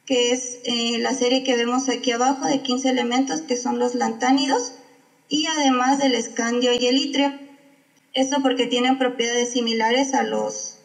que 0.05 0.33
es 0.33 0.59
eh, 0.65 0.97
la 0.99 1.13
serie 1.13 1.43
que 1.43 1.55
vemos 1.55 1.87
aquí 1.87 2.11
abajo 2.11 2.45
de 2.45 2.61
15 2.61 2.89
elementos 2.89 3.41
que 3.41 3.55
son 3.55 3.79
los 3.79 3.95
lantánidos 3.95 4.73
y 5.29 5.45
además 5.45 5.99
del 5.99 6.15
escandio 6.15 6.73
y 6.73 6.85
el 6.85 6.97
itrio. 6.97 7.31
Esto 8.13 8.41
porque 8.41 8.67
tienen 8.67 8.97
propiedades 8.97 9.53
similares 9.53 10.13
a, 10.13 10.23
los, 10.23 10.79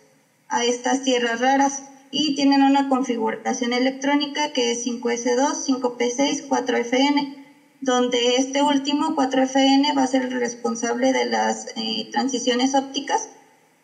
a 0.48 0.64
estas 0.64 1.02
tierras 1.02 1.40
raras 1.40 1.82
y 2.10 2.34
tienen 2.34 2.62
una 2.62 2.88
configuración 2.88 3.72
electrónica 3.72 4.52
que 4.52 4.72
es 4.72 4.86
5S2, 4.86 5.54
5P6, 5.66 6.48
4FN, 6.48 7.34
donde 7.80 8.36
este 8.36 8.62
último 8.62 9.14
4FN 9.14 9.96
va 9.96 10.02
a 10.02 10.06
ser 10.06 10.22
el 10.22 10.32
responsable 10.32 11.12
de 11.12 11.26
las 11.26 11.66
eh, 11.76 12.08
transiciones 12.10 12.74
ópticas 12.74 13.28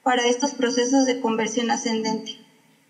para 0.02 0.26
estos 0.26 0.52
procesos 0.52 1.06
de 1.06 1.20
conversión 1.20 1.70
ascendente 1.70 2.42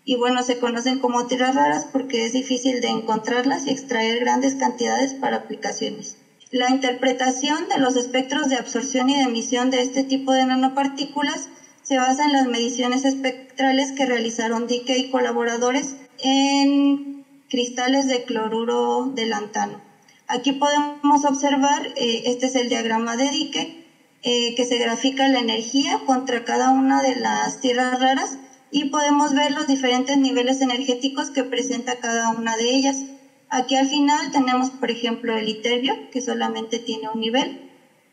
y 0.05 0.15
bueno, 0.15 0.43
se 0.43 0.59
conocen 0.59 0.99
como 0.99 1.27
tierras 1.27 1.55
raras 1.55 1.85
porque 1.85 2.25
es 2.25 2.33
difícil 2.33 2.81
de 2.81 2.89
encontrarlas 2.89 3.65
y 3.65 3.71
extraer 3.71 4.19
grandes 4.19 4.55
cantidades 4.55 5.13
para 5.13 5.37
aplicaciones. 5.37 6.17
La 6.51 6.69
interpretación 6.69 7.67
de 7.69 7.79
los 7.79 7.95
espectros 7.95 8.49
de 8.49 8.57
absorción 8.57 9.09
y 9.09 9.17
de 9.17 9.23
emisión 9.23 9.69
de 9.69 9.81
este 9.81 10.03
tipo 10.03 10.33
de 10.33 10.45
nanopartículas 10.45 11.49
se 11.83 11.97
basa 11.97 12.25
en 12.25 12.31
las 12.31 12.47
mediciones 12.47 13.05
espectrales 13.05 13.91
que 13.91 14.05
realizaron 14.05 14.67
Dike 14.67 14.97
y 14.97 15.11
colaboradores 15.11 15.95
en 16.19 17.25
cristales 17.49 18.07
de 18.07 18.23
cloruro 18.23 19.11
de 19.13 19.27
lantano. 19.27 19.81
Aquí 20.27 20.53
podemos 20.53 21.25
observar, 21.25 21.85
eh, 21.97 22.23
este 22.25 22.47
es 22.47 22.55
el 22.55 22.69
diagrama 22.69 23.17
de 23.17 23.29
Dike, 23.29 23.83
eh, 24.23 24.55
que 24.55 24.65
se 24.65 24.77
grafica 24.77 25.27
la 25.27 25.39
energía 25.39 25.99
contra 26.05 26.45
cada 26.45 26.71
una 26.71 27.01
de 27.01 27.17
las 27.17 27.59
tierras 27.59 27.99
raras 27.99 28.37
y 28.71 28.85
podemos 28.85 29.33
ver 29.33 29.51
los 29.51 29.67
diferentes 29.67 30.17
niveles 30.17 30.61
energéticos 30.61 31.29
que 31.29 31.43
presenta 31.43 31.99
cada 31.99 32.29
una 32.29 32.55
de 32.55 32.73
ellas. 32.73 33.03
Aquí 33.49 33.75
al 33.75 33.87
final 33.87 34.31
tenemos, 34.31 34.71
por 34.71 34.89
ejemplo, 34.89 35.37
el 35.37 35.49
iterbio, 35.49 36.09
que 36.09 36.21
solamente 36.21 36.79
tiene 36.79 37.09
un 37.09 37.19
nivel, 37.19 37.62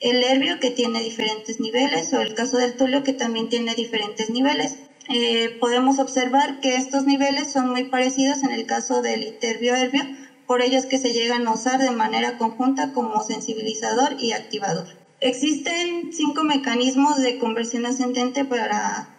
el 0.01 0.23
herbio, 0.23 0.59
que 0.59 0.71
tiene 0.71 1.03
diferentes 1.03 1.61
niveles, 1.61 2.13
o 2.13 2.21
el 2.21 2.35
caso 2.35 2.57
del 2.57 2.75
tulio, 2.75 3.03
que 3.03 3.13
también 3.13 3.49
tiene 3.49 3.75
diferentes 3.75 4.31
niveles. 4.31 4.79
Eh, 5.09 5.57
podemos 5.61 5.99
observar 5.99 6.59
que 6.61 6.77
estos 6.77 7.05
niveles 7.05 7.51
son 7.51 7.71
muy 7.71 7.85
parecidos 7.85 8.43
en 8.43 8.51
el 8.51 8.67
caso 8.67 9.03
del 9.03 9.23
iterbio-herbio, 9.23 10.03
por 10.47 10.63
ellos 10.63 10.87
que 10.87 10.99
se 10.99 11.13
llegan 11.13 11.47
a 11.47 11.53
usar 11.53 11.81
de 11.81 11.91
manera 11.91 12.37
conjunta 12.37 12.93
como 12.93 13.23
sensibilizador 13.23 14.17
y 14.19 14.33
activador. 14.33 14.87
Existen 15.21 16.11
cinco 16.13 16.45
mecanismos 16.45 17.19
de 17.19 17.39
conversión 17.39 17.87
ascendente 17.87 18.45
para 18.45 19.11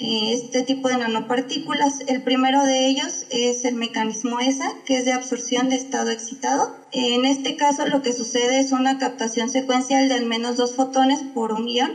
este 0.00 0.62
tipo 0.62 0.88
de 0.88 0.98
nanopartículas. 0.98 2.00
El 2.06 2.22
primero 2.22 2.64
de 2.64 2.86
ellos 2.86 3.26
es 3.30 3.64
el 3.64 3.74
mecanismo 3.74 4.38
ESA, 4.40 4.70
que 4.86 4.98
es 4.98 5.04
de 5.04 5.12
absorción 5.12 5.68
de 5.68 5.76
estado 5.76 6.10
excitado. 6.10 6.76
En 6.92 7.24
este 7.24 7.56
caso 7.56 7.86
lo 7.86 8.02
que 8.02 8.12
sucede 8.12 8.60
es 8.60 8.72
una 8.72 8.98
captación 8.98 9.48
secuencial 9.50 10.08
de 10.08 10.14
al 10.14 10.26
menos 10.26 10.56
dos 10.56 10.74
fotones 10.74 11.22
por 11.34 11.52
un 11.52 11.68
ion, 11.68 11.90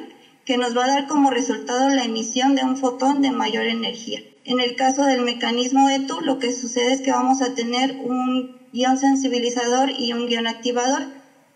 que 0.46 0.58
nos 0.58 0.76
va 0.76 0.84
a 0.84 0.90
dar 0.90 1.08
como 1.08 1.30
resultado 1.30 1.90
la 1.90 2.04
emisión 2.04 2.56
de 2.56 2.64
un 2.64 2.76
fotón 2.76 3.22
de 3.22 3.32
mayor 3.32 3.66
energía. 3.66 4.20
En 4.44 4.60
el 4.60 4.76
caso 4.76 5.04
del 5.04 5.22
mecanismo 5.22 5.90
ETU, 5.90 6.20
lo 6.20 6.38
que 6.40 6.52
sucede 6.52 6.92
es 6.92 7.02
que 7.02 7.12
vamos 7.12 7.42
a 7.42 7.56
tener 7.56 8.02
un 8.04 8.60
ion 8.74 8.98
sensibilizador 8.98 9.90
y 9.98 10.12
un 10.12 10.28
ion 10.28 10.48
activador. 10.48 11.04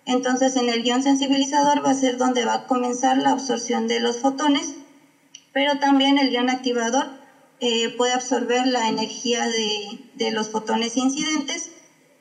Entonces 0.06 0.56
en 0.56 0.70
el 0.70 0.86
ion 0.86 1.04
sensibilizador 1.04 1.86
va 1.86 1.90
a 1.90 1.96
ser 1.96 2.16
donde 2.16 2.46
va 2.46 2.54
a 2.54 2.68
comenzar 2.68 3.18
la 3.18 3.32
absorción 3.32 3.90
de 3.90 4.00
los 4.00 4.20
fotones 4.20 4.77
pero 5.58 5.80
también 5.80 6.20
el 6.20 6.32
ion 6.32 6.52
activador 6.52 7.08
eh, 7.62 7.90
puede 7.98 8.14
absorber 8.14 8.68
la 8.68 8.90
energía 8.90 9.48
de, 9.48 10.12
de, 10.14 10.30
los 10.30 10.50
fotones 10.50 10.96
incidentes 10.98 11.72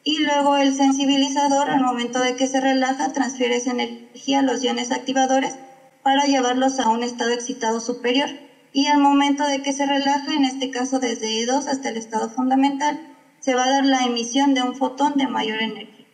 y 0.04 0.20
luego 0.20 0.56
el 0.56 0.72
sensibilizador 0.72 1.68
al 1.68 1.82
momento 1.82 2.18
de 2.20 2.34
que 2.34 2.46
se 2.46 2.62
relaja 2.62 3.12
transfiere 3.12 3.56
esa 3.56 3.72
energía 3.72 4.38
a 4.38 4.42
los 4.42 4.64
iones 4.64 4.90
activadores 4.90 5.58
para 6.02 6.24
llevarlos 6.24 6.80
a 6.80 6.88
un 6.88 7.02
estado 7.02 7.32
excitado 7.32 7.80
superior 7.80 8.30
y 8.72 8.86
al 8.86 9.00
momento 9.00 9.44
de 9.44 9.60
que 9.60 9.74
se 9.74 9.84
relaja, 9.84 10.32
en 10.32 10.46
este 10.46 10.70
caso 10.70 10.98
desde 10.98 11.44
E2 11.44 11.66
hasta 11.66 11.90
el 11.90 11.98
estado 11.98 12.30
fundamental, 12.30 13.18
se 13.40 13.54
va 13.54 13.64
a 13.64 13.70
dar 13.70 13.84
la 13.84 14.04
emisión 14.04 14.54
de 14.54 14.62
un 14.62 14.74
fotón 14.74 15.12
de 15.16 15.26
mayor 15.26 15.60
energía. 15.60 16.06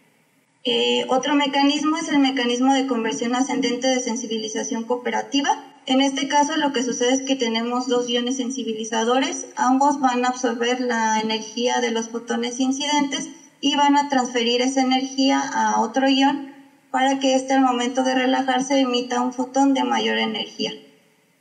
Eh, 0.64 1.06
otro 1.08 1.36
mecanismo 1.36 1.98
es 1.98 2.08
el 2.08 2.18
mecanismo 2.18 2.74
de 2.74 2.88
conversión 2.88 3.36
ascendente 3.36 3.86
de 3.86 4.00
sensibilización 4.00 4.82
cooperativa, 4.82 5.71
en 5.86 6.00
este 6.00 6.28
caso 6.28 6.56
lo 6.56 6.72
que 6.72 6.84
sucede 6.84 7.12
es 7.12 7.22
que 7.22 7.34
tenemos 7.34 7.88
dos 7.88 8.08
iones 8.08 8.36
sensibilizadores, 8.36 9.46
ambos 9.56 9.98
van 9.98 10.24
a 10.24 10.28
absorber 10.28 10.80
la 10.80 11.18
energía 11.20 11.80
de 11.80 11.90
los 11.90 12.08
fotones 12.08 12.60
incidentes 12.60 13.28
y 13.60 13.74
van 13.74 13.96
a 13.96 14.08
transferir 14.08 14.60
esa 14.60 14.80
energía 14.80 15.40
a 15.40 15.80
otro 15.80 16.08
ion 16.08 16.52
para 16.92 17.18
que 17.18 17.34
éste 17.34 17.54
al 17.54 17.62
momento 17.62 18.04
de 18.04 18.14
relajarse 18.14 18.78
emita 18.78 19.22
un 19.22 19.32
fotón 19.32 19.74
de 19.74 19.82
mayor 19.82 20.18
energía. 20.18 20.72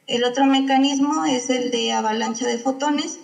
El 0.07 0.23
otro 0.23 0.45
mecanismo 0.45 1.25
es 1.25 1.49
el 1.51 1.69
de 1.69 1.93
avalancha 1.93 2.47
de 2.47 2.57
fotones. 2.57 3.19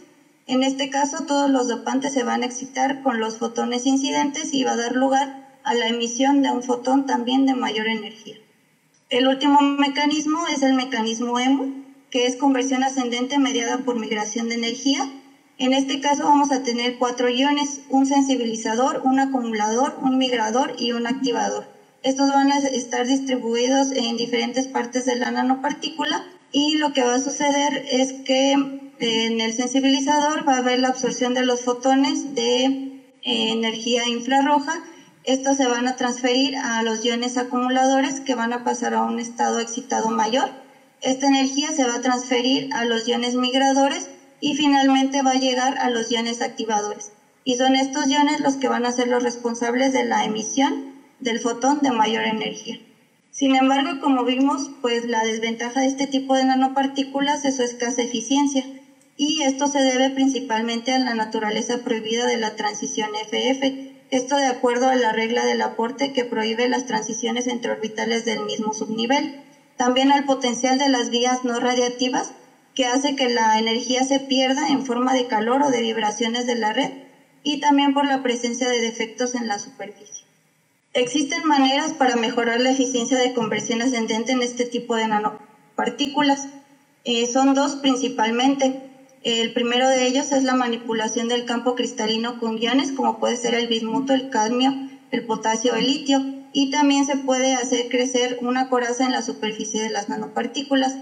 En 0.45 0.61
este 0.61 0.89
caso 0.89 1.25
todos 1.25 1.49
los 1.49 1.67
dopantes 1.67 2.13
se 2.13 2.23
van 2.23 2.43
a 2.43 2.45
excitar 2.45 3.01
con 3.01 3.19
los 3.19 3.37
fotones 3.37 3.87
incidentes 3.87 4.53
y 4.53 4.63
va 4.63 4.73
a 4.73 4.77
dar 4.77 4.95
lugar 4.95 5.59
a 5.63 5.73
la 5.73 5.87
emisión 5.87 6.43
de 6.43 6.51
un 6.51 6.61
fotón 6.61 7.07
también 7.07 7.45
de 7.45 7.55
mayor 7.55 7.87
energía. 7.87 8.35
El 9.09 9.25
último 9.25 9.61
mecanismo 9.61 10.47
es 10.53 10.63
el 10.63 10.73
mecanismo 10.73 11.39
EMU, 11.39 11.85
que 12.09 12.25
es 12.25 12.35
conversión 12.35 12.83
ascendente 12.83 13.39
mediada 13.39 13.77
por 13.77 13.97
migración 13.97 14.49
de 14.49 14.55
energía. 14.55 15.09
En 15.57 15.71
este 15.71 16.01
caso 16.01 16.25
vamos 16.25 16.51
a 16.51 16.63
tener 16.63 16.97
cuatro 16.97 17.29
iones, 17.29 17.79
un 17.89 18.05
sensibilizador, 18.05 19.03
un 19.05 19.19
acumulador, 19.19 19.97
un 20.01 20.17
migrador 20.17 20.75
y 20.77 20.91
un 20.91 21.07
activador. 21.07 21.69
Estos 22.03 22.27
van 22.27 22.51
a 22.51 22.57
estar 22.57 23.07
distribuidos 23.07 23.91
en 23.91 24.17
diferentes 24.17 24.67
partes 24.67 25.05
de 25.05 25.15
la 25.15 25.31
nanopartícula 25.31 26.25
y 26.51 26.75
lo 26.75 26.91
que 26.91 27.03
va 27.03 27.15
a 27.15 27.21
suceder 27.21 27.85
es 27.89 28.11
que 28.11 28.51
en 28.51 29.39
el 29.39 29.53
sensibilizador 29.53 30.45
va 30.45 30.55
a 30.55 30.57
haber 30.57 30.79
la 30.79 30.89
absorción 30.89 31.33
de 31.33 31.45
los 31.45 31.61
fotones 31.61 32.35
de 32.35 32.65
eh, 32.65 33.51
energía 33.51 34.05
infrarroja 34.05 34.83
estos 35.27 35.57
se 35.57 35.67
van 35.67 35.89
a 35.89 35.97
transferir 35.97 36.55
a 36.55 36.81
los 36.83 37.03
iones 37.03 37.37
acumuladores 37.37 38.21
que 38.21 38.33
van 38.33 38.53
a 38.53 38.63
pasar 38.63 38.93
a 38.93 39.03
un 39.03 39.19
estado 39.19 39.59
excitado 39.59 40.09
mayor. 40.09 40.49
Esta 41.01 41.27
energía 41.27 41.73
se 41.73 41.83
va 41.83 41.95
a 41.95 42.01
transferir 42.01 42.73
a 42.73 42.85
los 42.85 43.05
iones 43.09 43.35
migradores 43.35 44.07
y 44.39 44.55
finalmente 44.55 45.21
va 45.23 45.31
a 45.31 45.39
llegar 45.39 45.77
a 45.79 45.89
los 45.89 46.09
iones 46.09 46.41
activadores. 46.41 47.11
Y 47.43 47.55
son 47.55 47.75
estos 47.75 48.07
iones 48.07 48.39
los 48.39 48.55
que 48.55 48.69
van 48.69 48.85
a 48.85 48.91
ser 48.93 49.09
los 49.09 49.21
responsables 49.21 49.91
de 49.91 50.05
la 50.05 50.23
emisión 50.23 50.95
del 51.19 51.41
fotón 51.41 51.79
de 51.81 51.91
mayor 51.91 52.23
energía. 52.23 52.79
Sin 53.29 53.53
embargo, 53.53 53.99
como 53.99 54.23
vimos, 54.23 54.71
pues 54.81 55.05
la 55.07 55.25
desventaja 55.25 55.81
de 55.81 55.87
este 55.87 56.07
tipo 56.07 56.35
de 56.35 56.45
nanopartículas 56.45 57.43
es 57.43 57.57
su 57.57 57.63
escasa 57.63 58.01
eficiencia 58.01 58.63
y 59.17 59.41
esto 59.41 59.67
se 59.67 59.79
debe 59.79 60.09
principalmente 60.09 60.93
a 60.93 60.99
la 60.99 61.15
naturaleza 61.15 61.79
prohibida 61.79 62.25
de 62.27 62.37
la 62.37 62.55
transición 62.55 63.09
FF, 63.13 63.96
esto 64.09 64.35
de 64.37 64.47
acuerdo 64.47 64.87
a 64.87 64.95
la 64.95 65.11
regla 65.11 65.45
del 65.45 65.61
aporte 65.61 66.13
que 66.13 66.25
prohíbe 66.25 66.67
las 66.69 66.85
transiciones 66.85 67.47
entre 67.47 67.71
orbitales 67.71 68.25
del 68.25 68.45
mismo 68.45 68.73
subnivel. 68.73 69.41
También 69.75 70.11
al 70.11 70.25
potencial 70.25 70.79
de 70.79 70.89
las 70.89 71.09
vías 71.09 71.43
no 71.43 71.59
radiativas, 71.59 72.31
que 72.73 72.85
hace 72.85 73.15
que 73.15 73.29
la 73.29 73.57
energía 73.59 74.03
se 74.03 74.19
pierda 74.19 74.67
en 74.69 74.85
forma 74.85 75.13
de 75.13 75.27
calor 75.27 75.63
o 75.63 75.71
de 75.71 75.81
vibraciones 75.81 76.45
de 76.45 76.55
la 76.55 76.73
red, 76.73 76.91
y 77.43 77.59
también 77.59 77.93
por 77.93 78.05
la 78.05 78.23
presencia 78.23 78.69
de 78.69 78.81
defectos 78.81 79.35
en 79.35 79.47
la 79.47 79.59
superficie. 79.59 80.25
Existen 80.93 81.45
maneras 81.45 81.93
para 81.93 82.15
mejorar 82.15 82.59
la 82.59 82.71
eficiencia 82.71 83.17
de 83.17 83.33
conversión 83.33 83.81
ascendente 83.81 84.31
en 84.31 84.41
este 84.41 84.65
tipo 84.65 84.95
de 84.95 85.07
nanopartículas. 85.07 86.47
Eh, 87.03 87.27
son 87.27 87.53
dos 87.53 87.75
principalmente. 87.75 88.86
El 89.23 89.53
primero 89.53 89.89
de 89.89 90.05
ellos 90.05 90.31
es 90.31 90.43
la 90.43 90.53
manipulación 90.53 91.27
del 91.27 91.45
campo 91.45 91.75
cristalino 91.75 92.39
con 92.39 92.57
iones, 92.57 92.91
como 92.91 93.19
puede 93.19 93.35
ser 93.35 93.55
el 93.55 93.67
bismuto, 93.67 94.13
el 94.13 94.29
cadmio, 94.29 94.73
el 95.11 95.25
potasio 95.25 95.75
el 95.75 95.87
litio. 95.87 96.21
Y 96.53 96.71
también 96.71 97.05
se 97.05 97.17
puede 97.17 97.53
hacer 97.55 97.89
crecer 97.89 98.39
una 98.41 98.69
coraza 98.69 99.05
en 99.05 99.11
la 99.11 99.21
superficie 99.21 99.81
de 99.81 99.89
las 99.89 100.09
nanopartículas. 100.09 100.95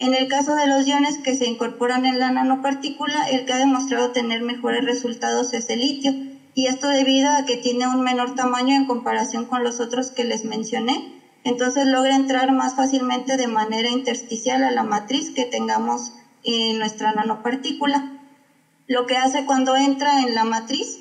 En 0.00 0.14
el 0.14 0.28
caso 0.28 0.54
de 0.54 0.66
los 0.66 0.86
iones 0.86 1.18
que 1.18 1.34
se 1.34 1.46
incorporan 1.46 2.06
en 2.06 2.18
la 2.18 2.30
nanopartícula, 2.30 3.28
el 3.30 3.44
que 3.44 3.52
ha 3.52 3.58
demostrado 3.58 4.12
tener 4.12 4.42
mejores 4.42 4.84
resultados 4.84 5.52
es 5.54 5.70
el 5.70 5.80
litio 5.80 6.12
y 6.58 6.66
esto 6.66 6.88
debido 6.88 7.30
a 7.30 7.44
que 7.44 7.56
tiene 7.56 7.86
un 7.86 8.02
menor 8.02 8.34
tamaño 8.34 8.74
en 8.74 8.86
comparación 8.86 9.44
con 9.44 9.62
los 9.62 9.78
otros 9.78 10.10
que 10.10 10.24
les 10.24 10.44
mencioné. 10.44 11.12
Entonces 11.44 11.86
logra 11.86 12.16
entrar 12.16 12.50
más 12.50 12.74
fácilmente 12.74 13.36
de 13.36 13.46
manera 13.46 13.90
intersticial 13.90 14.64
a 14.64 14.72
la 14.72 14.82
matriz 14.82 15.30
que 15.30 15.44
tengamos 15.44 16.14
en 16.44 16.78
nuestra 16.78 17.12
nanopartícula. 17.12 18.20
Lo 18.86 19.06
que 19.06 19.16
hace 19.16 19.44
cuando 19.46 19.76
entra 19.76 20.22
en 20.22 20.34
la 20.34 20.44
matriz 20.44 20.98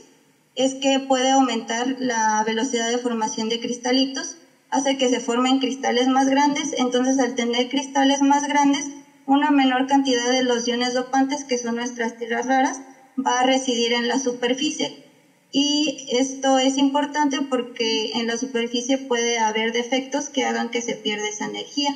es 0.56 0.76
que 0.76 1.00
puede 1.00 1.32
aumentar 1.32 1.96
la 2.00 2.44
velocidad 2.46 2.90
de 2.90 2.98
formación 2.98 3.50
de 3.50 3.60
cristalitos, 3.60 4.38
hace 4.70 4.98
que 4.98 5.10
se 5.10 5.20
formen 5.20 5.60
cristales 5.60 6.08
más 6.08 6.30
grandes, 6.30 6.74
entonces 6.78 7.20
al 7.20 7.36
tener 7.36 7.70
cristales 7.70 8.22
más 8.22 8.48
grandes, 8.48 8.86
una 9.26 9.52
menor 9.52 9.88
cantidad 9.88 10.32
de 10.32 10.44
los 10.44 10.68
iones 10.68 10.94
dopantes, 10.94 11.44
que 11.44 11.58
son 11.58 11.76
nuestras 11.76 12.18
tierras 12.18 12.46
raras, 12.46 12.82
va 13.18 13.40
a 13.40 13.46
residir 13.46 13.94
en 13.94 14.08
la 14.08 14.20
superficie 14.20 15.08
y 15.52 16.08
esto 16.12 16.60
es 16.60 16.78
importante 16.78 17.42
porque 17.42 18.12
en 18.14 18.28
la 18.28 18.38
superficie 18.38 18.98
puede 18.98 19.40
haber 19.40 19.72
defectos 19.72 20.30
que 20.30 20.44
hagan 20.44 20.70
que 20.70 20.82
se 20.82 20.96
pierda 20.96 21.28
esa 21.28 21.46
energía. 21.46 21.90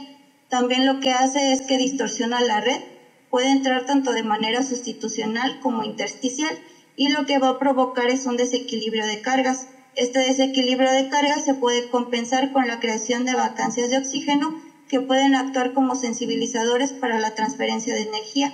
También 0.49 0.85
lo 0.85 0.99
que 0.99 1.11
hace 1.11 1.51
es 1.51 1.61
que 1.61 1.77
distorsiona 1.77 2.41
la 2.41 2.61
red, 2.61 2.79
puede 3.31 3.49
entrar 3.49 3.85
tanto 3.85 4.11
de 4.11 4.23
manera 4.23 4.61
sustitucional 4.61 5.59
como 5.61 5.83
intersticial 5.83 6.59
y 6.95 7.09
lo 7.09 7.25
que 7.25 7.39
va 7.39 7.49
a 7.49 7.59
provocar 7.59 8.09
es 8.09 8.27
un 8.27 8.37
desequilibrio 8.37 9.05
de 9.07 9.21
cargas. 9.21 9.67
Este 9.95 10.19
desequilibrio 10.19 10.91
de 10.91 11.07
cargas 11.09 11.45
se 11.45 11.55
puede 11.55 11.89
compensar 11.89 12.51
con 12.51 12.67
la 12.67 12.79
creación 12.79 13.25
de 13.25 13.33
vacancias 13.33 13.89
de 13.89 13.97
oxígeno 13.97 14.61
que 14.87 14.99
pueden 14.99 15.35
actuar 15.35 15.73
como 15.73 15.95
sensibilizadores 15.95 16.91
para 16.91 17.17
la 17.17 17.33
transferencia 17.33 17.95
de 17.95 18.01
energía. 18.01 18.53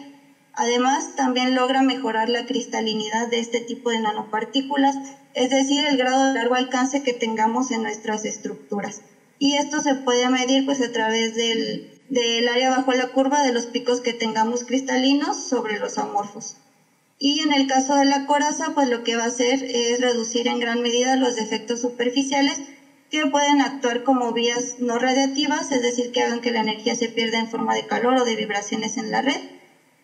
Además, 0.53 1.15
también 1.15 1.55
logra 1.55 1.81
mejorar 1.81 2.29
la 2.29 2.45
cristalinidad 2.45 3.27
de 3.27 3.39
este 3.39 3.61
tipo 3.61 3.89
de 3.89 3.99
nanopartículas, 3.99 4.95
es 5.33 5.49
decir, 5.49 5.85
el 5.85 5.97
grado 5.97 6.27
de 6.27 6.33
largo 6.33 6.55
alcance 6.55 7.01
que 7.01 7.13
tengamos 7.13 7.71
en 7.71 7.83
nuestras 7.83 8.25
estructuras. 8.25 9.01
Y 9.39 9.53
esto 9.55 9.81
se 9.81 9.95
puede 9.95 10.29
medir 10.29 10.65
pues 10.65 10.81
a 10.81 10.91
través 10.91 11.35
del, 11.35 11.96
del 12.09 12.47
área 12.47 12.69
bajo 12.69 12.93
la 12.93 13.07
curva 13.07 13.43
de 13.43 13.51
los 13.51 13.65
picos 13.65 14.01
que 14.01 14.13
tengamos 14.13 14.63
cristalinos 14.63 15.37
sobre 15.37 15.79
los 15.79 15.97
amorfos. 15.97 16.57
Y 17.19 17.39
en 17.39 17.51
el 17.51 17.67
caso 17.67 17.95
de 17.95 18.05
la 18.05 18.25
coraza, 18.25 18.73
pues 18.75 18.89
lo 18.89 19.03
que 19.03 19.15
va 19.15 19.23
a 19.23 19.27
hacer 19.27 19.63
es 19.63 19.99
reducir 19.99 20.47
en 20.47 20.59
gran 20.59 20.81
medida 20.81 21.15
los 21.15 21.35
defectos 21.35 21.81
superficiales 21.81 22.59
que 23.09 23.25
pueden 23.25 23.61
actuar 23.61 24.03
como 24.03 24.33
vías 24.33 24.75
no 24.79 24.99
radiativas, 24.99 25.71
es 25.71 25.81
decir, 25.81 26.11
que 26.11 26.21
hagan 26.21 26.41
que 26.41 26.51
la 26.51 26.59
energía 26.59 26.95
se 26.95 27.09
pierda 27.09 27.39
en 27.39 27.49
forma 27.49 27.73
de 27.73 27.87
calor 27.87 28.15
o 28.15 28.25
de 28.25 28.35
vibraciones 28.35 28.97
en 28.97 29.11
la 29.11 29.21
red 29.21 29.39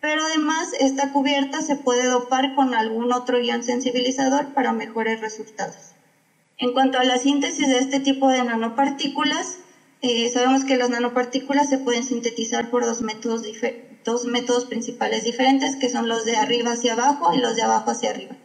pero 0.04 0.22
además 0.22 0.74
esta 0.80 1.12
cubierta 1.12 1.62
se 1.62 1.76
puede 1.76 2.04
dopar 2.04 2.54
con 2.54 2.74
algún 2.74 3.10
otro 3.10 3.40
ion 3.40 3.62
sensibilizador 3.62 4.52
para 4.52 4.74
mejores 4.74 5.22
resultados. 5.22 5.94
En 6.58 6.74
cuanto 6.74 6.98
a 6.98 7.04
la 7.04 7.16
síntesis 7.16 7.66
de 7.66 7.78
este 7.78 8.00
tipo 8.00 8.28
de 8.28 8.44
nanopartículas, 8.44 9.56
eh, 10.06 10.30
sabemos 10.30 10.66
que 10.66 10.76
las 10.76 10.90
nanopartículas 10.90 11.70
se 11.70 11.78
pueden 11.78 12.04
sintetizar 12.04 12.68
por 12.68 12.84
dos 12.84 13.00
métodos, 13.00 13.42
dos 14.04 14.26
métodos 14.26 14.66
principales 14.66 15.24
diferentes, 15.24 15.76
que 15.76 15.88
son 15.88 16.08
los 16.08 16.26
de 16.26 16.36
arriba 16.36 16.72
hacia 16.72 16.92
abajo 16.92 17.32
y 17.32 17.38
los 17.38 17.56
de 17.56 17.62
abajo 17.62 17.90
hacia 17.90 18.10
arriba. 18.10 18.36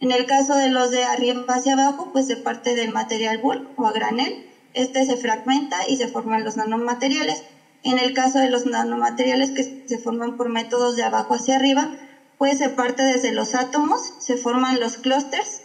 En 0.00 0.10
el 0.10 0.24
caso 0.24 0.56
de 0.56 0.70
los 0.70 0.90
de 0.90 1.04
arriba 1.04 1.44
hacia 1.48 1.74
abajo, 1.74 2.08
pues 2.14 2.28
se 2.28 2.36
parte 2.36 2.74
del 2.74 2.94
material 2.94 3.42
bulk 3.42 3.78
o 3.78 3.86
a 3.86 3.92
granel. 3.92 4.46
Este 4.72 5.04
se 5.04 5.18
fragmenta 5.18 5.86
y 5.86 5.98
se 5.98 6.08
forman 6.08 6.44
los 6.44 6.56
nanomateriales. 6.56 7.42
En 7.82 7.98
el 7.98 8.14
caso 8.14 8.38
de 8.38 8.48
los 8.48 8.64
nanomateriales 8.64 9.50
que 9.50 9.84
se 9.86 9.98
forman 9.98 10.38
por 10.38 10.48
métodos 10.48 10.96
de 10.96 11.02
abajo 11.02 11.34
hacia 11.34 11.56
arriba, 11.56 11.94
pues 12.38 12.56
se 12.56 12.70
parte 12.70 13.02
desde 13.02 13.32
los 13.32 13.54
átomos, 13.54 14.00
se 14.18 14.38
forman 14.38 14.80
los 14.80 14.96
clústeres 14.96 15.60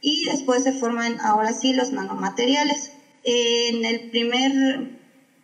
y 0.00 0.26
después 0.26 0.62
se 0.62 0.72
forman 0.72 1.20
ahora 1.20 1.52
sí 1.52 1.72
los 1.72 1.90
nanomateriales. 1.90 2.92
En 3.24 3.84
el 3.84 4.00
primer, 4.10 4.50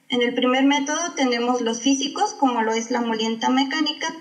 en 0.08 0.22
el 0.22 0.34
primer 0.34 0.64
método 0.64 1.12
tenemos 1.14 1.60
los 1.60 1.80
físicos, 1.80 2.34
como 2.34 2.62
lo 2.62 2.72
es 2.72 2.90
la 2.90 3.00
molienta 3.00 3.50
mecánica, 3.50 4.16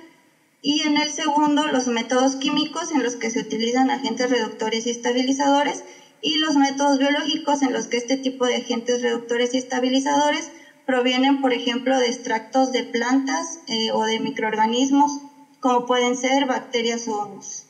y 0.61 0.81
en 0.81 0.97
el 0.97 1.11
segundo 1.11 1.67
los 1.67 1.87
métodos 1.87 2.35
químicos 2.35 2.91
en 2.91 3.01
los 3.01 3.15
que 3.15 3.31
se 3.31 3.39
utilizan 3.39 3.89
agentes 3.89 4.29
reductores 4.29 4.85
y 4.85 4.91
estabilizadores, 4.91 5.83
y 6.21 6.37
los 6.37 6.55
métodos 6.55 6.99
biológicos 6.99 7.61
en 7.61 7.73
los 7.73 7.87
que 7.87 7.97
este 7.97 8.17
tipo 8.17 8.45
de 8.45 8.57
agentes 8.57 9.01
reductores 9.01 9.53
y 9.53 9.57
estabilizadores 9.57 10.51
provienen, 10.85 11.41
por 11.41 11.53
ejemplo, 11.53 11.97
de 11.97 12.07
extractos 12.07 12.71
de 12.71 12.83
plantas 12.83 13.59
eh, 13.67 13.91
o 13.91 14.03
de 14.03 14.19
microorganismos, 14.19 15.19
como 15.59 15.85
pueden 15.85 16.15
ser 16.15 16.45
bacterias 16.45 17.07
o 17.07 17.19
hongos. 17.19 17.65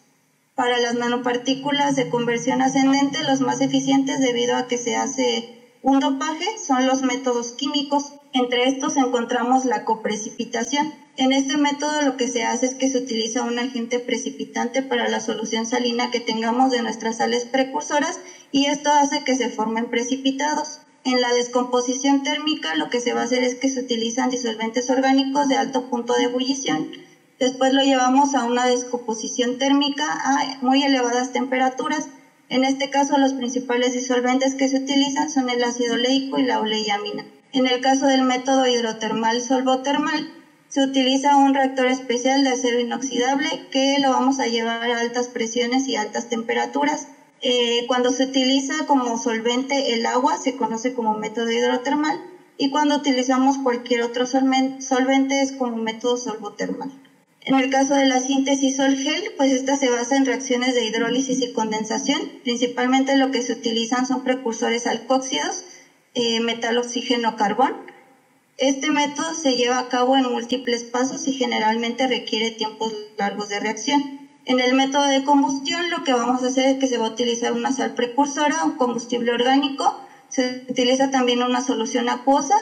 Para 0.55 0.79
las 0.79 0.95
nanopartículas 0.95 1.95
de 1.95 2.09
conversión 2.09 2.61
ascendente, 2.61 3.23
los 3.23 3.41
más 3.41 3.61
eficientes 3.61 4.19
debido 4.19 4.55
a 4.55 4.67
que 4.67 4.77
se 4.77 4.95
hace 4.95 5.56
un 5.83 5.99
dopaje 5.99 6.45
son 6.57 6.85
los 6.85 7.01
métodos 7.01 7.51
químicos. 7.51 8.13
Entre 8.33 8.67
estos 8.67 8.97
encontramos 8.97 9.65
la 9.65 9.85
coprecipitación. 9.85 10.93
En 11.17 11.31
este 11.31 11.57
método 11.57 12.01
lo 12.01 12.17
que 12.17 12.27
se 12.27 12.43
hace 12.43 12.67
es 12.67 12.75
que 12.75 12.89
se 12.89 12.99
utiliza 12.99 13.43
un 13.43 13.57
agente 13.57 13.99
precipitante 13.99 14.83
para 14.83 15.07
la 15.07 15.19
solución 15.19 15.65
salina 15.65 16.11
que 16.11 16.19
tengamos 16.19 16.71
de 16.71 16.81
nuestras 16.81 17.17
sales 17.17 17.45
precursoras 17.45 18.19
y 18.51 18.65
esto 18.65 18.91
hace 18.91 19.23
que 19.23 19.35
se 19.35 19.49
formen 19.49 19.89
precipitados. 19.89 20.79
En 21.03 21.21
la 21.21 21.33
descomposición 21.33 22.21
térmica 22.21 22.75
lo 22.75 22.89
que 22.89 22.99
se 22.99 23.13
va 23.13 23.21
a 23.21 23.23
hacer 23.23 23.43
es 23.43 23.55
que 23.55 23.69
se 23.69 23.79
utilizan 23.79 24.29
disolventes 24.29 24.89
orgánicos 24.89 25.47
de 25.47 25.55
alto 25.55 25.89
punto 25.89 26.13
de 26.13 26.23
ebullición. 26.23 26.91
Después 27.39 27.71
lo 27.73 27.81
llevamos 27.81 28.35
a 28.35 28.45
una 28.45 28.65
descomposición 28.65 29.57
térmica 29.57 30.05
a 30.05 30.57
muy 30.61 30.83
elevadas 30.83 31.31
temperaturas. 31.31 32.09
En 32.49 32.63
este 32.63 32.89
caso 32.89 33.17
los 33.17 33.33
principales 33.33 33.93
disolventes 33.93 34.55
que 34.55 34.69
se 34.69 34.77
utilizan 34.77 35.29
son 35.29 35.49
el 35.49 35.63
ácido 35.63 35.97
leico 35.97 36.39
y 36.39 36.43
la 36.43 36.59
oleamina. 36.59 37.25
En 37.51 37.67
el 37.67 37.81
caso 37.81 38.07
del 38.07 38.23
método 38.23 38.67
hidrotermal 38.67 39.41
solvotermal, 39.41 40.31
se 40.69 40.81
utiliza 40.83 41.37
un 41.37 41.53
reactor 41.53 41.87
especial 41.87 42.43
de 42.43 42.49
acero 42.51 42.79
inoxidable 42.79 43.67
que 43.71 43.99
lo 43.99 44.11
vamos 44.11 44.39
a 44.39 44.47
llevar 44.47 44.89
a 44.91 44.99
altas 44.99 45.27
presiones 45.27 45.87
y 45.87 45.95
altas 45.95 46.29
temperaturas. 46.29 47.07
Eh, 47.41 47.85
cuando 47.87 48.11
se 48.11 48.23
utiliza 48.23 48.85
como 48.85 49.17
solvente 49.17 49.93
el 49.93 50.05
agua 50.05 50.37
se 50.37 50.55
conoce 50.55 50.93
como 50.93 51.13
método 51.13 51.51
hidrotermal 51.51 52.19
y 52.57 52.69
cuando 52.69 52.95
utilizamos 52.95 53.57
cualquier 53.59 54.01
otro 54.01 54.25
solvente 54.25 55.41
es 55.41 55.51
como 55.51 55.77
método 55.77 56.17
solvotermal. 56.17 56.91
En 57.47 57.55
el 57.55 57.69
caso 57.69 57.93
de 57.93 58.05
la 58.05 58.19
síntesis 58.19 58.75
sol-gel, 58.75 59.31
pues 59.37 59.53
esta 59.53 59.77
se 59.77 59.89
basa 59.89 60.17
en 60.17 60.25
reacciones 60.25 60.75
de 60.75 60.83
hidrólisis 60.83 61.41
y 61.41 61.53
condensación. 61.53 62.19
Principalmente 62.43 63.15
lo 63.15 63.31
que 63.31 63.41
se 63.41 63.53
utilizan 63.53 64.05
son 64.05 64.25
precursores 64.25 64.85
alcóxidos, 64.85 65.63
eh, 66.13 66.41
metal, 66.41 66.77
oxígeno, 66.77 67.37
carbón. 67.37 67.73
Este 68.57 68.91
método 68.91 69.33
se 69.33 69.55
lleva 69.55 69.79
a 69.79 69.87
cabo 69.87 70.17
en 70.17 70.29
múltiples 70.29 70.83
pasos 70.83 71.25
y 71.29 71.31
generalmente 71.31 72.05
requiere 72.05 72.51
tiempos 72.51 72.91
largos 73.17 73.47
de 73.47 73.61
reacción. 73.61 74.27
En 74.43 74.59
el 74.59 74.73
método 74.73 75.05
de 75.05 75.23
combustión 75.23 75.89
lo 75.89 76.03
que 76.03 76.11
vamos 76.11 76.43
a 76.43 76.47
hacer 76.47 76.67
es 76.67 76.79
que 76.79 76.87
se 76.87 76.97
va 76.97 77.07
a 77.07 77.11
utilizar 77.11 77.53
una 77.53 77.71
sal 77.71 77.93
precursora, 77.93 78.65
un 78.65 78.75
combustible 78.75 79.31
orgánico, 79.31 79.97
se 80.27 80.65
utiliza 80.67 81.11
también 81.11 81.41
una 81.41 81.61
solución 81.61 82.09
acuosa 82.09 82.55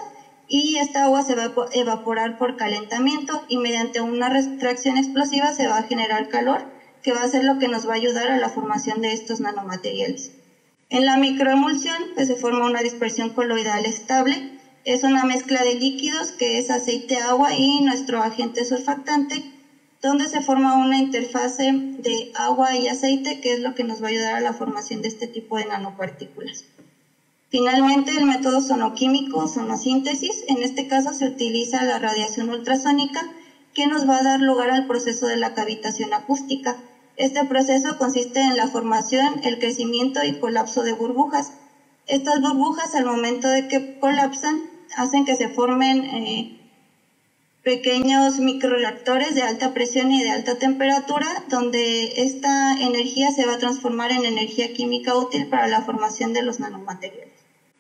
y 0.47 0.77
esta 0.77 1.05
agua 1.05 1.23
se 1.23 1.35
va 1.35 1.45
a 1.45 1.53
evaporar 1.71 2.37
por 2.37 2.55
calentamiento 2.55 3.43
y 3.47 3.57
mediante 3.57 4.01
una 4.01 4.29
reacción 4.29 4.97
explosiva 4.97 5.51
se 5.51 5.67
va 5.67 5.77
a 5.77 5.83
generar 5.83 6.29
calor 6.29 6.65
que 7.01 7.11
va 7.11 7.23
a 7.23 7.27
ser 7.27 7.43
lo 7.43 7.59
que 7.59 7.67
nos 7.67 7.87
va 7.87 7.93
a 7.93 7.97
ayudar 7.97 8.31
a 8.31 8.37
la 8.37 8.49
formación 8.49 9.01
de 9.01 9.13
estos 9.13 9.39
nanomateriales. 9.39 10.31
En 10.89 11.05
la 11.05 11.17
microemulsión 11.17 11.97
pues, 12.15 12.27
se 12.27 12.35
forma 12.35 12.65
una 12.65 12.81
dispersión 12.81 13.29
coloidal 13.31 13.85
estable. 13.85 14.59
Es 14.85 15.03
una 15.03 15.23
mezcla 15.23 15.63
de 15.63 15.75
líquidos 15.75 16.31
que 16.31 16.57
es 16.57 16.69
aceite, 16.69 17.17
agua 17.17 17.53
y 17.53 17.81
nuestro 17.81 18.21
agente 18.21 18.65
surfactante 18.65 19.43
donde 20.01 20.27
se 20.27 20.41
forma 20.41 20.75
una 20.75 20.97
interfase 20.97 21.71
de 21.73 22.31
agua 22.35 22.75
y 22.75 22.87
aceite, 22.87 23.39
que 23.41 23.53
es 23.53 23.59
lo 23.59 23.73
que 23.73 23.83
nos 23.83 24.01
va 24.03 24.07
a 24.07 24.09
ayudar 24.11 24.35
a 24.35 24.41
la 24.41 24.53
formación 24.53 25.01
de 25.01 25.07
este 25.07 25.27
tipo 25.27 25.57
de 25.57 25.65
nanopartículas. 25.65 26.65
Finalmente, 27.57 28.11
el 28.11 28.25
método 28.25 28.59
sonoquímico, 28.59 29.47
sonosíntesis, 29.47 30.43
en 30.49 30.61
este 30.61 30.89
caso 30.89 31.13
se 31.13 31.25
utiliza 31.25 31.85
la 31.85 31.99
radiación 31.99 32.49
ultrasónica, 32.49 33.21
que 33.73 33.87
nos 33.87 34.09
va 34.09 34.17
a 34.17 34.23
dar 34.23 34.41
lugar 34.41 34.71
al 34.71 34.87
proceso 34.87 35.27
de 35.27 35.37
la 35.37 35.53
cavitación 35.53 36.13
acústica. 36.13 36.75
Este 37.15 37.45
proceso 37.45 37.97
consiste 37.97 38.41
en 38.41 38.57
la 38.57 38.67
formación, 38.67 39.39
el 39.45 39.57
crecimiento 39.57 40.19
y 40.25 40.33
colapso 40.33 40.83
de 40.83 40.91
burbujas. 40.91 41.53
Estas 42.07 42.41
burbujas 42.41 42.93
al 42.93 43.05
momento 43.05 43.47
de 43.47 43.69
que 43.69 43.99
colapsan 44.01 44.59
hacen 44.97 45.23
que 45.23 45.37
se 45.37 45.47
formen 45.47 46.03
eh, 46.03 46.59
pequeños 47.63 48.37
microreactores 48.39 49.33
de 49.33 49.43
alta 49.43 49.73
presión 49.73 50.11
y 50.11 50.21
de 50.21 50.31
alta 50.31 50.55
temperatura, 50.55 51.27
donde 51.47 52.21
esta 52.21 52.73
energía 52.81 53.31
se 53.31 53.45
va 53.45 53.53
a 53.53 53.59
transformar 53.59 54.11
en 54.11 54.25
energía 54.25 54.73
química 54.73 55.15
útil 55.15 55.47
para 55.47 55.67
la 55.67 55.83
formación 55.83 56.33
de 56.33 56.41
los 56.41 56.59
nanomateriales. 56.59 57.34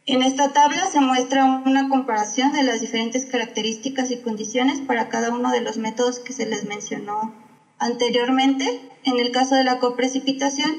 En 0.07 0.21
esta 0.21 0.53
tabla 0.53 0.85
se 0.85 0.99
muestra 0.99 1.63
una 1.65 1.89
comparación 1.89 2.53
de 2.53 2.61
las 2.61 2.79
diferentes 2.79 3.25
características 3.25 4.11
y 4.11 4.17
condiciones 4.17 4.79
para 4.79 5.09
cada 5.09 5.31
uno 5.31 5.49
de 5.49 5.61
los 5.61 5.79
métodos 5.79 6.19
que 6.19 6.31
se 6.31 6.45
les 6.45 6.63
mencionó 6.65 7.33
anteriormente. 7.79 8.81
En 9.03 9.19
el 9.19 9.31
caso 9.31 9.55
de 9.55 9.63
la 9.63 9.79
coprecipitación, 9.79 10.75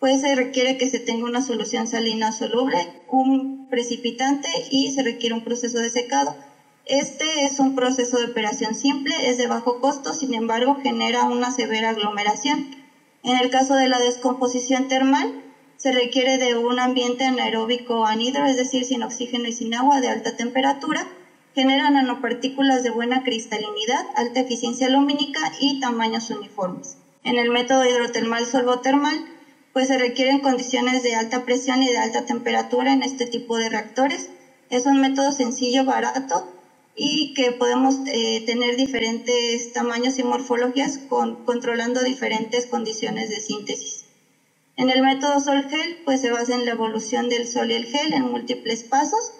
pues 0.00 0.20
se 0.20 0.34
requiere 0.34 0.76
que 0.76 0.90
se 0.90 1.00
tenga 1.00 1.24
una 1.24 1.40
solución 1.40 1.86
salina 1.86 2.30
soluble, 2.30 2.76
un 3.08 3.68
precipitante 3.70 4.48
y 4.70 4.90
se 4.92 5.02
requiere 5.02 5.34
un 5.34 5.44
proceso 5.44 5.78
de 5.78 5.88
secado. 5.88 6.36
Este 6.84 7.44
es 7.46 7.60
un 7.60 7.74
proceso 7.74 8.18
de 8.18 8.26
operación 8.26 8.74
simple, 8.74 9.30
es 9.30 9.38
de 9.38 9.46
bajo 9.46 9.80
costo, 9.80 10.12
sin 10.12 10.34
embargo 10.34 10.76
genera 10.82 11.24
una 11.24 11.50
severa 11.50 11.90
aglomeración. 11.90 12.66
En 13.22 13.38
el 13.38 13.48
caso 13.48 13.74
de 13.76 13.88
la 13.88 13.98
descomposición 13.98 14.88
termal, 14.88 15.47
se 15.78 15.92
requiere 15.92 16.38
de 16.38 16.56
un 16.56 16.80
ambiente 16.80 17.24
anaeróbico 17.24 18.04
anhidro, 18.04 18.44
es 18.46 18.56
decir, 18.56 18.84
sin 18.84 19.04
oxígeno 19.04 19.48
y 19.48 19.52
sin 19.52 19.72
agua, 19.74 20.00
de 20.00 20.08
alta 20.08 20.36
temperatura. 20.36 21.06
Genera 21.54 21.88
nanopartículas 21.88 22.82
de 22.82 22.90
buena 22.90 23.22
cristalinidad, 23.22 24.04
alta 24.16 24.40
eficiencia 24.40 24.88
lumínica 24.88 25.40
y 25.60 25.78
tamaños 25.78 26.30
uniformes. 26.30 26.96
En 27.22 27.38
el 27.38 27.50
método 27.50 27.86
hidrotermal 27.86 28.44
solvotermal, 28.44 29.24
pues 29.72 29.86
se 29.86 29.98
requieren 29.98 30.40
condiciones 30.40 31.04
de 31.04 31.14
alta 31.14 31.44
presión 31.44 31.80
y 31.84 31.88
de 31.88 31.98
alta 31.98 32.26
temperatura 32.26 32.92
en 32.92 33.04
este 33.04 33.26
tipo 33.26 33.56
de 33.56 33.68
reactores. 33.68 34.30
Es 34.70 34.84
un 34.84 35.00
método 35.00 35.30
sencillo, 35.30 35.84
barato 35.84 36.52
y 36.96 37.34
que 37.34 37.52
podemos 37.52 38.00
eh, 38.06 38.42
tener 38.46 38.76
diferentes 38.76 39.72
tamaños 39.72 40.18
y 40.18 40.24
morfologías 40.24 40.98
controlando 41.44 42.02
diferentes 42.02 42.66
condiciones 42.66 43.30
de 43.30 43.40
síntesis. 43.40 43.97
En 44.78 44.90
el 44.90 45.02
método 45.02 45.40
sol-gel, 45.40 46.02
pues 46.04 46.20
se 46.20 46.30
basa 46.30 46.54
en 46.54 46.64
la 46.64 46.70
evolución 46.70 47.28
del 47.28 47.48
sol 47.48 47.68
y 47.72 47.74
el 47.74 47.86
gel 47.86 48.12
en 48.12 48.22
múltiples 48.22 48.84
pasos. 48.84 49.32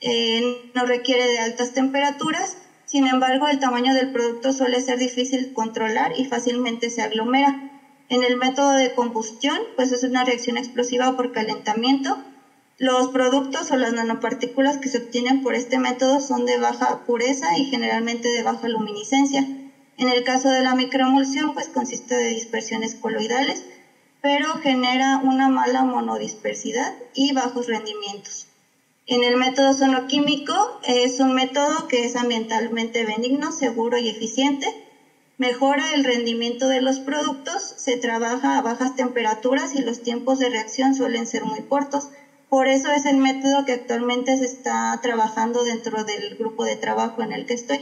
Eh, 0.00 0.70
no 0.74 0.86
requiere 0.86 1.26
de 1.26 1.38
altas 1.38 1.74
temperaturas, 1.74 2.56
sin 2.86 3.06
embargo, 3.06 3.46
el 3.46 3.58
tamaño 3.58 3.92
del 3.92 4.10
producto 4.10 4.54
suele 4.54 4.80
ser 4.80 4.98
difícil 4.98 5.52
controlar 5.52 6.12
y 6.16 6.24
fácilmente 6.24 6.88
se 6.88 7.02
aglomera. 7.02 7.60
En 8.08 8.24
el 8.24 8.38
método 8.38 8.72
de 8.72 8.94
combustión, 8.94 9.58
pues 9.76 9.92
es 9.92 10.02
una 10.02 10.24
reacción 10.24 10.56
explosiva 10.56 11.14
por 11.14 11.30
calentamiento. 11.30 12.16
Los 12.78 13.08
productos 13.08 13.70
o 13.70 13.76
las 13.76 13.92
nanopartículas 13.92 14.78
que 14.78 14.88
se 14.88 14.96
obtienen 14.96 15.42
por 15.42 15.54
este 15.54 15.78
método 15.78 16.20
son 16.20 16.46
de 16.46 16.56
baja 16.56 17.04
pureza 17.04 17.58
y 17.58 17.66
generalmente 17.66 18.28
de 18.30 18.42
baja 18.42 18.66
luminiscencia. 18.66 19.46
En 19.98 20.08
el 20.08 20.24
caso 20.24 20.48
de 20.48 20.62
la 20.62 20.74
microemulsión, 20.74 21.52
pues 21.52 21.68
consiste 21.68 22.14
de 22.14 22.30
dispersiones 22.30 22.94
coloidales 22.94 23.62
pero 24.22 24.54
genera 24.58 25.20
una 25.22 25.48
mala 25.48 25.84
monodispersidad 25.84 26.94
y 27.14 27.32
bajos 27.32 27.66
rendimientos. 27.66 28.46
En 29.06 29.24
el 29.24 29.36
método 29.36 29.72
sonoquímico 29.72 30.54
es 30.86 31.18
un 31.20 31.34
método 31.34 31.88
que 31.88 32.04
es 32.04 32.16
ambientalmente 32.16 33.04
benigno, 33.04 33.50
seguro 33.50 33.98
y 33.98 34.08
eficiente. 34.08 34.66
Mejora 35.36 35.94
el 35.94 36.04
rendimiento 36.04 36.68
de 36.68 36.80
los 36.80 37.00
productos, 37.00 37.74
se 37.76 37.96
trabaja 37.96 38.58
a 38.58 38.62
bajas 38.62 38.94
temperaturas 38.94 39.74
y 39.74 39.80
los 39.80 40.02
tiempos 40.02 40.38
de 40.38 40.50
reacción 40.50 40.94
suelen 40.94 41.26
ser 41.26 41.44
muy 41.44 41.62
cortos. 41.62 42.08
Por 42.48 42.68
eso 42.68 42.92
es 42.92 43.06
el 43.06 43.16
método 43.16 43.64
que 43.64 43.72
actualmente 43.72 44.36
se 44.36 44.44
está 44.44 44.98
trabajando 45.02 45.64
dentro 45.64 46.04
del 46.04 46.36
grupo 46.36 46.64
de 46.64 46.76
trabajo 46.76 47.22
en 47.22 47.32
el 47.32 47.46
que 47.46 47.54
estoy. 47.54 47.80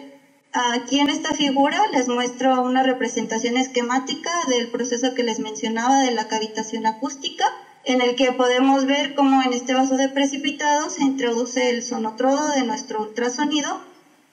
Aquí 0.60 0.98
en 0.98 1.08
esta 1.08 1.34
figura 1.34 1.86
les 1.92 2.08
muestro 2.08 2.62
una 2.62 2.82
representación 2.82 3.56
esquemática 3.56 4.32
del 4.48 4.66
proceso 4.66 5.14
que 5.14 5.22
les 5.22 5.38
mencionaba 5.38 6.00
de 6.00 6.10
la 6.10 6.26
cavitación 6.26 6.84
acústica, 6.84 7.44
en 7.84 8.00
el 8.00 8.16
que 8.16 8.32
podemos 8.32 8.84
ver 8.84 9.14
cómo 9.14 9.40
en 9.40 9.52
este 9.52 9.74
vaso 9.74 9.96
de 9.96 10.08
precipitado 10.08 10.90
se 10.90 11.04
introduce 11.04 11.70
el 11.70 11.84
sonotrodo 11.84 12.48
de 12.48 12.64
nuestro 12.64 13.02
ultrasonido 13.02 13.80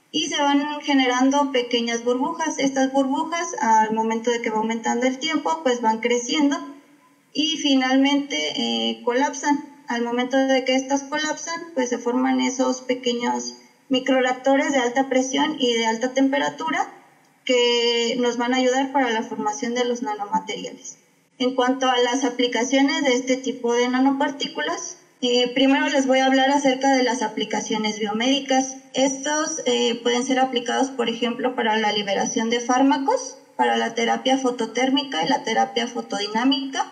y 0.10 0.26
se 0.26 0.42
van 0.42 0.82
generando 0.82 1.52
pequeñas 1.52 2.04
burbujas. 2.04 2.58
Estas 2.58 2.92
burbujas 2.92 3.56
al 3.62 3.94
momento 3.94 4.32
de 4.32 4.42
que 4.42 4.50
va 4.50 4.58
aumentando 4.58 5.06
el 5.06 5.20
tiempo 5.20 5.60
pues 5.62 5.82
van 5.82 6.00
creciendo 6.00 6.58
y 7.34 7.58
finalmente 7.58 8.36
eh, 8.56 9.04
colapsan. 9.06 9.64
Al 9.88 10.02
momento 10.02 10.38
de 10.38 10.66
que 10.66 10.74
estas 10.74 11.04
colapsan 11.04 11.62
pues 11.76 11.90
se 11.90 12.00
forman 12.00 12.42
esos 12.42 12.82
pequeños 12.82 13.58
microreactores 13.90 14.72
de 14.72 14.80
alta 14.80 15.10
presión 15.10 15.58
y 15.60 15.74
de 15.74 15.86
alta 15.86 16.14
temperatura 16.14 16.92
que 17.46 18.16
nos 18.20 18.38
van 18.38 18.54
a 18.54 18.58
ayudar 18.58 18.92
para 18.92 19.12
la 19.12 19.24
formación 19.24 19.76
de 19.76 19.86
los 19.86 20.02
nanomateriales. 20.02 20.98
En 21.38 21.54
cuanto 21.54 21.90
a 21.90 21.98
las 22.00 22.24
aplicaciones 22.24 23.04
de 23.04 23.14
este 23.14 23.38
tipo 23.38 23.74
de 23.74 23.88
nanopartículas, 23.88 24.98
eh, 25.22 25.48
primero 25.54 25.88
les 25.90 26.08
voy 26.08 26.20
a 26.20 26.26
hablar 26.26 26.50
acerca 26.50 26.96
de 26.96 27.04
las 27.04 27.22
aplicaciones 27.22 28.00
biomédicas. 28.00 28.78
Estos 28.94 29.62
eh, 29.66 30.00
pueden 30.02 30.24
ser 30.24 30.40
aplicados, 30.40 30.92
por 30.92 31.10
ejemplo, 31.10 31.56
para 31.56 31.78
la 31.78 31.92
liberación 31.92 32.50
de 32.50 32.60
fármacos, 32.60 33.38
para 33.56 33.78
la 33.78 33.94
terapia 33.96 34.38
fototérmica 34.38 35.24
y 35.24 35.30
la 35.30 35.44
terapia 35.44 35.88
fotodinámica, 35.88 36.92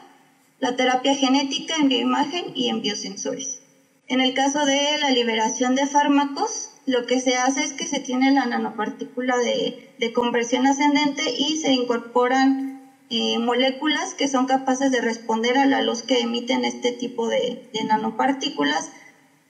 la 0.59 0.75
terapia 0.75 1.15
genética 1.15 1.75
en 1.75 1.89
bioimagen 1.89 2.45
y 2.55 2.69
en 2.69 2.81
biosensores. 2.81 3.59
En 4.07 4.19
el 4.19 4.33
caso 4.33 4.65
de 4.65 4.97
la 4.99 5.11
liberación 5.11 5.75
de 5.75 5.87
fármacos, 5.87 6.72
lo 6.85 7.05
que 7.05 7.19
se 7.19 7.35
hace 7.35 7.63
es 7.63 7.73
que 7.73 7.87
se 7.87 7.99
tiene 7.99 8.31
la 8.31 8.45
nanopartícula 8.45 9.37
de, 9.37 9.75
conversión 10.13 10.67
ascendente 10.67 11.23
y 11.37 11.55
se 11.55 11.71
incorporan 11.71 12.81
eh, 13.09 13.39
moléculas 13.39 14.13
que 14.13 14.27
son 14.27 14.45
capaces 14.45 14.91
de 14.91 14.99
responder 14.99 15.57
a 15.57 15.65
la 15.65 15.81
luz 15.81 16.03
que 16.03 16.19
emiten 16.19 16.65
este 16.65 16.91
tipo 16.91 17.29
de, 17.29 17.57
de 17.71 17.83
nanopartículas 17.85 18.91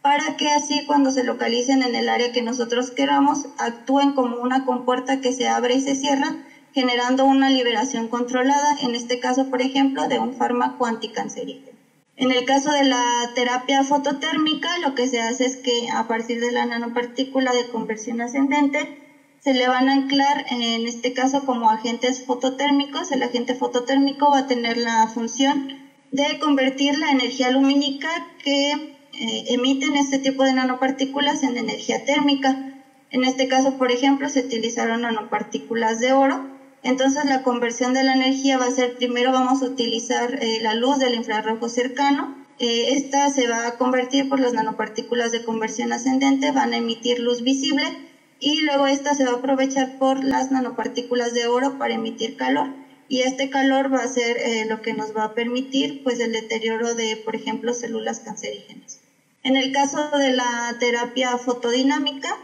para 0.03 0.35
que 0.35 0.49
así 0.49 0.85
cuando 0.85 1.11
se 1.11 1.23
localicen 1.23 1.81
en 1.81 1.95
el 1.95 2.07
área 2.07 2.31
que 2.31 2.43
nosotros 2.43 2.91
queramos 2.91 3.47
actúen 3.57 4.11
como 4.11 4.37
una 4.37 4.63
compuerta 4.63 5.19
que 5.19 5.33
se 5.33 5.47
abre 5.47 5.75
y 5.75 5.81
se 5.81 5.95
cierra 5.95 6.35
generando 6.73 7.25
una 7.25 7.49
liberación 7.49 8.09
controlada, 8.09 8.75
en 8.81 8.95
este 8.95 9.19
caso 9.19 9.49
por 9.49 9.61
ejemplo 9.61 10.07
de 10.07 10.19
un 10.19 10.33
fármaco 10.33 10.85
anticancerígeno. 10.85 11.72
En 12.15 12.31
el 12.31 12.45
caso 12.45 12.71
de 12.71 12.83
la 12.83 13.31
terapia 13.33 13.83
fototérmica, 13.83 14.77
lo 14.79 14.93
que 14.93 15.07
se 15.07 15.19
hace 15.19 15.45
es 15.45 15.57
que 15.57 15.89
a 15.91 16.07
partir 16.07 16.39
de 16.39 16.51
la 16.51 16.65
nanopartícula 16.65 17.53
de 17.53 17.69
conversión 17.69 18.21
ascendente, 18.21 18.99
se 19.39 19.53
le 19.53 19.67
van 19.67 19.89
a 19.89 19.93
anclar, 19.93 20.45
en 20.51 20.87
este 20.87 21.11
caso 21.13 21.43
como 21.45 21.69
agentes 21.69 22.23
fototérmicos. 22.25 23.11
El 23.11 23.23
agente 23.23 23.55
fototérmico 23.55 24.29
va 24.29 24.39
a 24.39 24.47
tener 24.47 24.77
la 24.77 25.07
función 25.07 25.69
de 26.11 26.39
convertir 26.39 26.97
la 26.97 27.11
energía 27.11 27.49
lumínica 27.49 28.07
que 28.43 28.71
eh, 28.71 29.43
emiten 29.47 29.95
este 29.95 30.19
tipo 30.19 30.43
de 30.43 30.53
nanopartículas 30.53 31.41
en 31.43 31.57
energía 31.57 32.05
térmica. 32.05 32.83
En 33.09 33.23
este 33.25 33.47
caso, 33.47 33.77
por 33.77 33.91
ejemplo, 33.91 34.29
se 34.29 34.41
utilizaron 34.41 35.01
nanopartículas 35.01 35.99
de 35.99 36.13
oro 36.13 36.52
entonces 36.83 37.25
la 37.25 37.43
conversión 37.43 37.93
de 37.93 38.03
la 38.03 38.13
energía 38.13 38.57
va 38.57 38.65
a 38.65 38.71
ser, 38.71 38.95
primero 38.95 39.31
vamos 39.31 39.61
a 39.61 39.67
utilizar 39.67 40.43
eh, 40.43 40.59
la 40.61 40.75
luz 40.75 40.99
del 40.99 41.15
infrarrojo 41.15 41.69
cercano. 41.69 42.35
Eh, 42.59 42.93
esta 42.93 43.29
se 43.29 43.47
va 43.47 43.67
a 43.67 43.77
convertir 43.77 44.29
por 44.29 44.39
las 44.39 44.53
nanopartículas 44.53 45.31
de 45.31 45.43
conversión 45.43 45.91
ascendente, 45.93 46.51
van 46.51 46.73
a 46.73 46.77
emitir 46.77 47.19
luz 47.19 47.41
visible 47.41 47.83
y 48.39 48.61
luego 48.61 48.85
esta 48.85 49.15
se 49.15 49.23
va 49.23 49.31
a 49.31 49.35
aprovechar 49.35 49.97
por 49.97 50.23
las 50.23 50.51
nanopartículas 50.51 51.33
de 51.33 51.47
oro 51.47 51.77
para 51.77 51.93
emitir 51.93 52.35
calor. 52.35 52.67
Y 53.07 53.21
este 53.21 53.49
calor 53.49 53.93
va 53.93 54.03
a 54.03 54.07
ser 54.07 54.37
eh, 54.37 54.65
lo 54.67 54.81
que 54.81 54.93
nos 54.93 55.15
va 55.15 55.23
a 55.25 55.33
permitir 55.33 56.03
pues 56.03 56.19
el 56.19 56.33
deterioro 56.33 56.95
de, 56.95 57.15
por 57.15 57.35
ejemplo, 57.35 57.73
células 57.73 58.19
cancerígenas. 58.19 58.99
En 59.43 59.55
el 59.55 59.71
caso 59.71 60.09
de 60.17 60.31
la 60.31 60.75
terapia 60.79 61.37
fotodinámica, 61.37 62.37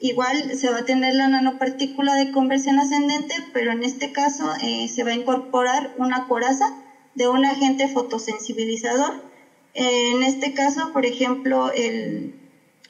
Igual 0.00 0.56
se 0.56 0.70
va 0.70 0.78
a 0.78 0.84
tener 0.84 1.14
la 1.14 1.28
nanopartícula 1.28 2.14
de 2.14 2.32
conversión 2.32 2.78
ascendente, 2.78 3.34
pero 3.52 3.70
en 3.72 3.82
este 3.82 4.12
caso 4.12 4.50
eh, 4.62 4.88
se 4.88 5.04
va 5.04 5.10
a 5.10 5.14
incorporar 5.14 5.92
una 5.98 6.26
coraza 6.26 6.64
de 7.14 7.28
un 7.28 7.44
agente 7.44 7.86
fotosensibilizador. 7.86 9.22
en 9.74 10.22
este 10.22 10.52
caso, 10.54 10.92
por 10.92 11.04
ejemplo, 11.06 11.70
el 11.70 12.34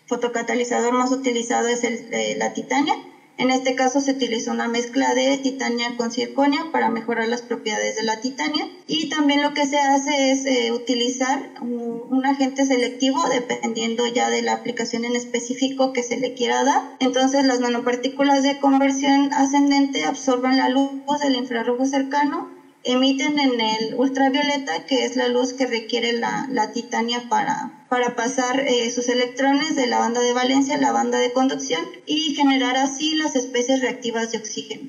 fotocatalizador 0.06 0.92
más 0.92 1.10
utilizado 1.10 1.68
es 1.68 1.84
el, 1.84 2.14
eh, 2.14 2.36
la 2.38 2.52
titania 2.52 2.94
en 3.40 3.50
este 3.50 3.74
caso 3.74 4.00
se 4.00 4.12
utilizó 4.12 4.50
una 4.50 4.68
mezcla 4.68 5.14
de 5.14 5.38
titania 5.38 5.96
con 5.96 6.12
circonia 6.12 6.66
para 6.70 6.90
mejorar 6.90 7.26
las 7.26 7.40
propiedades 7.40 7.96
de 7.96 8.03
la 8.03 8.20
titania 8.20 8.68
y 8.87 9.09
también 9.09 9.42
lo 9.42 9.55
que 9.55 9.66
se 9.66 9.79
hace 9.79 10.31
es 10.31 10.44
eh, 10.44 10.72
utilizar 10.72 11.50
un, 11.62 11.90
agente 12.26 12.66
selectivo 12.66 13.18
dependiendo 13.31 14.07
ya 14.07 14.29
de 14.29 14.42
la 14.42 14.53
aplicación 14.53 15.07
en 15.07 15.16
específico 15.16 15.94
que 15.94 16.03
se 16.03 16.18
le 16.18 16.35
quiera 16.35 16.64
dar. 16.64 16.83
Entonces 16.98 17.46
las 17.46 17.61
nanopartículas 17.61 18.42
de 18.42 18.59
conversión 18.59 19.33
ascendente 19.33 20.05
absorben 20.05 20.59
la 20.59 20.68
luz 20.68 20.90
del 21.22 21.35
infrarrojo 21.35 21.87
cercano 21.87 22.59
emiten 22.84 23.38
en 23.38 23.60
el 23.60 23.94
ultravioleta, 23.94 24.86
que 24.86 25.04
es 25.04 25.16
la 25.16 25.28
luz 25.28 25.52
que 25.52 25.66
requiere 25.66 26.12
la, 26.12 26.46
la 26.50 26.72
titania 26.72 27.28
para, 27.28 27.84
para 27.88 28.16
pasar 28.16 28.60
eh, 28.60 28.90
sus 28.90 29.08
electrones 29.08 29.76
de 29.76 29.86
la 29.86 29.98
banda 29.98 30.20
de 30.20 30.32
valencia 30.32 30.76
a 30.76 30.80
la 30.80 30.92
banda 30.92 31.18
de 31.18 31.32
conducción 31.32 31.84
y 32.06 32.34
generar 32.34 32.76
así 32.76 33.14
las 33.14 33.36
especies 33.36 33.80
reactivas 33.80 34.32
de 34.32 34.38
oxígeno. 34.38 34.88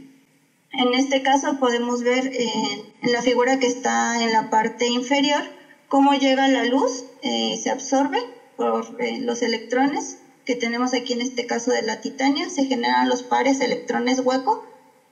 En 0.74 0.94
este 0.94 1.22
caso 1.22 1.60
podemos 1.60 2.02
ver 2.02 2.28
eh, 2.28 2.84
en 3.02 3.12
la 3.12 3.22
figura 3.22 3.60
que 3.60 3.68
está 3.68 4.24
en 4.24 4.32
la 4.32 4.50
parte 4.50 4.88
inferior 4.88 5.44
cómo 5.90 6.14
llega 6.14 6.48
la 6.48 6.64
luz, 6.64 7.04
eh, 7.22 7.60
se 7.62 7.70
absorbe 7.70 8.20
por 8.56 8.86
los 9.20 9.42
electrones 9.42 10.18
que 10.46 10.56
tenemos 10.56 10.94
aquí 10.94 11.14
en 11.14 11.22
este 11.22 11.46
caso 11.46 11.72
de 11.72 11.82
la 11.82 12.00
titania, 12.00 12.50
se 12.50 12.66
generan 12.66 13.10
los 13.10 13.24
pares 13.24 13.60
electrones 13.60 14.20
hueco 14.24 14.64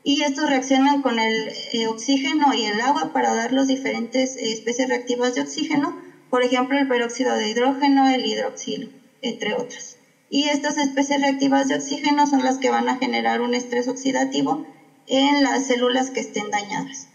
y 0.10 0.24
estos 0.24 0.50
reaccionan 0.50 1.04
con 1.04 1.20
el 1.20 1.50
eh, 1.72 1.86
oxígeno 1.86 2.56
y 2.56 2.66
el 2.66 2.82
agua 2.82 3.14
para 3.14 3.32
dar 3.36 3.52
las 3.52 3.68
diferentes 3.68 4.38
eh, 4.38 4.52
especies 4.52 4.90
reactivas 4.90 5.36
de 5.36 5.42
oxígeno, 5.42 5.96
por 6.32 6.42
ejemplo 6.42 6.80
el 6.80 6.88
peróxido 6.88 7.36
de 7.36 7.48
hidrógeno, 7.48 8.10
el 8.10 8.26
hidroxilo, 8.26 8.90
entre 9.22 9.54
otras. 9.54 9.98
Y 10.28 10.46
estas 10.46 10.78
especies 10.78 11.22
reactivas 11.22 11.68
de 11.68 11.76
oxígeno 11.76 12.26
son 12.26 12.44
las 12.44 12.58
que 12.58 12.72
van 12.72 12.90
a 12.90 12.98
generar 12.98 13.40
un 13.42 13.54
estrés 13.54 13.88
oxidativo 13.88 14.64
en 15.06 15.44
las 15.44 15.68
células 15.68 16.10
que 16.10 16.22
estén 16.22 16.50
dañadas. 16.50 17.08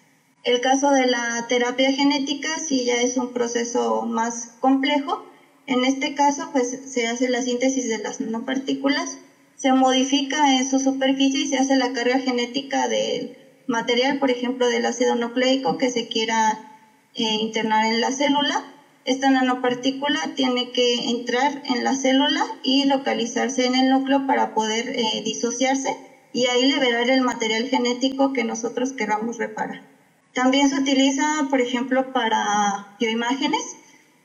El 0.45 0.61
caso 0.61 0.93
de 0.93 1.07
la 1.07 1.45
terapia 1.49 1.91
genética 1.91 2.61
sí 2.61 2.85
ya 2.85 3.01
es 3.01 3.17
un 3.17 3.33
proceso 3.33 4.03
más 4.03 4.53
complejo. 4.61 5.21
En 5.67 5.85
este 5.85 6.15
caso, 6.15 6.51
pues 6.53 6.79
se 6.87 7.09
hace 7.09 7.29
la 7.29 7.43
síntesis 7.43 7.89
de 7.89 7.99
las 7.99 8.21
nanopartículas 8.21 9.19
se 9.57 9.73
modifica 9.73 10.57
en 10.57 10.69
su 10.69 10.79
superficie 10.79 11.43
y 11.43 11.49
se 11.49 11.59
hace 11.59 11.77
la 11.77 11.93
carga 11.93 12.19
genética 12.19 12.89
del 12.89 13.37
material, 13.67 14.19
por 14.19 14.31
ejemplo, 14.31 14.69
del 14.69 14.87
ácido 14.87 15.15
nucleico 15.15 15.79
que 15.79 15.91
se 15.91 16.09
quiera 16.09 16.59
eh, 17.15 17.23
internar 17.41 17.87
en 17.87 18.01
la 18.01 18.13
célula. 18.13 18.65
Esta 19.05 19.31
nanopartícula 19.31 20.35
tiene 20.35 20.71
que 20.73 21.11
entrar 21.11 21.63
en 21.67 21.85
la 21.85 21.95
célula 21.95 22.45
y 22.63 22.85
localizarse 22.85 23.67
en 23.67 23.75
el 23.75 23.91
núcleo 23.91 24.27
para 24.27 24.55
poder 24.55 24.89
eh, 24.89 25.23
disociarse 25.25 25.97
y 26.33 26.47
ahí 26.47 26.67
liberar 26.67 27.11
el 27.11 27.21
material 27.21 27.69
genético 27.69 28.33
que 28.33 28.45
nosotros 28.45 28.93
queramos 28.93 29.39
reparar. 29.39 29.83
También 30.33 30.69
se 30.69 30.81
utiliza, 30.81 31.47
por 31.49 31.61
ejemplo, 31.61 32.13
para 32.13 32.97
bioimágenes 32.99 33.77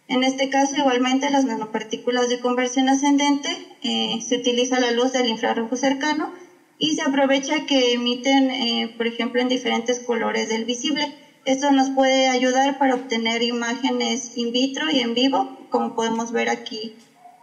en 0.09 0.23
este 0.23 0.49
caso, 0.49 0.75
igualmente, 0.75 1.29
las 1.29 1.45
nanopartículas 1.45 2.29
de 2.29 2.39
conversión 2.39 2.89
ascendente 2.89 3.49
eh, 3.83 4.19
se 4.21 4.35
utiliza 4.35 4.79
la 4.79 4.91
luz 4.91 5.11
del 5.11 5.27
infrarrojo 5.27 5.75
cercano 5.75 6.29
y 6.77 6.93
se 6.93 7.01
aprovecha 7.01 7.65
que 7.65 7.93
emiten, 7.93 8.51
eh, 8.51 8.93
por 8.97 9.07
ejemplo, 9.07 9.41
en 9.41 9.47
diferentes 9.47 9.99
colores 9.99 10.49
del 10.49 10.65
visible. 10.65 11.11
Esto 11.45 11.71
nos 11.71 11.89
puede 11.91 12.27
ayudar 12.27 12.77
para 12.77 12.95
obtener 12.95 13.41
imágenes 13.41 14.31
in 14.35 14.51
vitro 14.51 14.89
y 14.89 14.99
en 14.99 15.13
vivo, 15.13 15.47
como 15.69 15.95
podemos 15.95 16.31
ver 16.31 16.49
aquí 16.49 16.93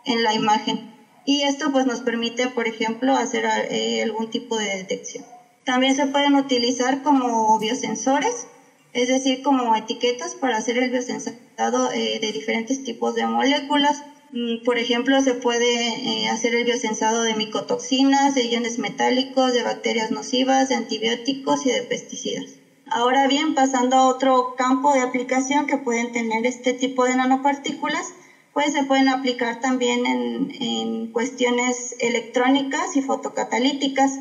en 0.04 0.22
la 0.22 0.34
imagen. 0.34 0.80
Y 1.24 1.42
esto 1.42 1.70
pues 1.70 1.86
nos 1.86 2.00
permite, 2.00 2.48
por 2.48 2.68
ejemplo, 2.68 3.16
hacer 3.16 3.44
eh, 3.70 4.02
algún 4.02 4.28
tipo 4.30 4.56
de 4.56 4.76
detección. 4.76 5.24
También 5.64 5.94
se 5.94 6.06
pueden 6.06 6.34
utilizar 6.36 7.02
como 7.02 7.58
biosensores 7.58 8.46
es 8.92 9.08
decir, 9.08 9.42
como 9.42 9.76
etiquetas 9.76 10.34
para 10.36 10.56
hacer 10.56 10.78
el 10.78 10.88
biosensado 10.88 11.90
de 11.90 12.32
diferentes 12.32 12.82
tipos 12.82 13.14
de 13.14 13.26
moléculas. 13.26 14.02
Mm, 14.32 14.62
por 14.64 14.78
ejemplo, 14.78 15.20
se 15.20 15.34
puede 15.34 15.88
eh, 15.88 16.28
hacer 16.28 16.54
el 16.54 16.64
biosensado 16.64 17.22
de 17.22 17.34
micotoxinas, 17.34 18.34
de 18.34 18.46
iones 18.46 18.78
metálicos, 18.78 19.52
de 19.52 19.62
bacterias 19.62 20.10
nocivas, 20.10 20.68
de 20.68 20.74
antibióticos 20.74 21.64
y 21.64 21.70
de 21.70 21.82
pesticidas. 21.82 22.60
Ahora 22.90 23.26
bien, 23.26 23.54
pasando 23.54 23.96
a 23.96 24.08
otro 24.08 24.52
campo 24.56 24.92
de 24.92 25.00
aplicación 25.00 25.66
que 25.66 25.78
pueden 25.78 26.12
tener 26.12 26.46
este 26.46 26.72
tipo 26.72 27.04
de 27.04 27.16
nanopartículas, 27.16 28.14
pues 28.52 28.72
se 28.72 28.84
pueden 28.84 29.08
aplicar 29.08 29.60
también 29.60 30.06
en, 30.06 30.50
en 30.60 31.06
cuestiones 31.08 31.94
electrónicas 31.98 32.96
y 32.96 33.02
fotocatalíticas. 33.02 34.20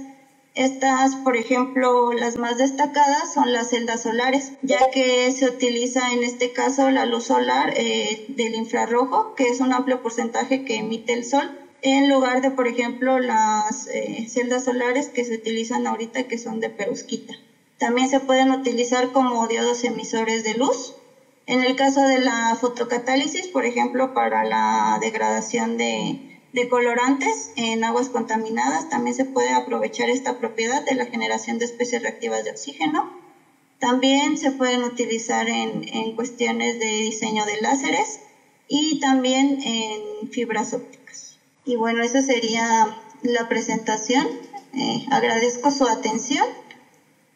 Estas, 0.55 1.15
por 1.17 1.35
ejemplo, 1.35 2.13
las 2.13 2.37
más 2.37 2.57
destacadas 2.57 3.33
son 3.33 3.51
las 3.51 3.71
celdas 3.71 4.03
solares, 4.03 4.53
ya 4.61 4.89
que 4.89 5.29
se 5.33 5.49
utiliza 5.49 6.13
en 6.13 6.23
este 6.23 6.53
caso 6.53 6.89
la 6.91 7.05
luz 7.05 7.25
solar 7.25 7.73
eh, 7.75 8.25
del 8.29 8.55
infrarrojo, 8.55 9.35
que 9.35 9.49
es 9.49 9.59
un 9.59 9.73
amplio 9.73 10.01
porcentaje 10.01 10.63
que 10.63 10.77
emite 10.77 11.11
el 11.11 11.25
sol, 11.25 11.59
en 11.81 12.09
lugar 12.09 12.41
de, 12.41 12.51
por 12.51 12.69
ejemplo, 12.69 13.19
las 13.19 13.87
eh, 13.87 14.27
celdas 14.29 14.63
solares 14.63 15.09
que 15.09 15.25
se 15.25 15.35
utilizan 15.35 15.87
ahorita, 15.87 16.23
que 16.23 16.37
son 16.37 16.61
de 16.61 16.69
perusquita. 16.69 17.33
También 17.77 18.09
se 18.09 18.21
pueden 18.21 18.51
utilizar 18.51 19.11
como 19.11 19.47
diodos 19.47 19.83
emisores 19.83 20.45
de 20.45 20.53
luz. 20.53 20.95
En 21.47 21.63
el 21.63 21.75
caso 21.75 22.01
de 22.01 22.19
la 22.19 22.57
fotocatálisis, 22.59 23.49
por 23.49 23.65
ejemplo, 23.65 24.13
para 24.13 24.45
la 24.45 24.99
degradación 25.01 25.77
de 25.77 26.34
de 26.55 26.69
colorantes 26.69 27.51
en 27.57 27.83
aguas 27.83 28.09
contaminadas. 28.09 28.89
También 28.89 29.13
se 29.15 29.25
puede 29.25 29.53
aprovechar 29.53 30.09
esta 30.09 30.37
propiedad 30.37 30.83
de 30.85 30.95
la 30.95 31.05
generación 31.05 31.59
de 31.59 31.65
especies 31.65 32.01
reactivas 32.01 32.45
de 32.45 32.51
oxígeno. 32.51 33.11
También 33.79 34.37
se 34.37 34.51
pueden 34.51 34.83
utilizar 34.83 35.49
en, 35.49 36.15
cuestiones 36.15 36.79
de 36.79 36.85
diseño 36.85 37.45
de 37.45 37.59
láseres 37.61 38.21
y 38.69 38.99
también 39.01 39.59
en 39.63 40.31
fibras 40.31 40.73
ópticas. 40.73 41.37
Y 41.65 41.75
bueno, 41.75 42.01
esa 42.01 42.21
sería 42.21 43.01
la 43.21 43.49
presentación. 43.49 44.25
Eh, 44.73 45.05
agradezco 45.11 45.71
su 45.71 45.85
atención. 45.85 46.47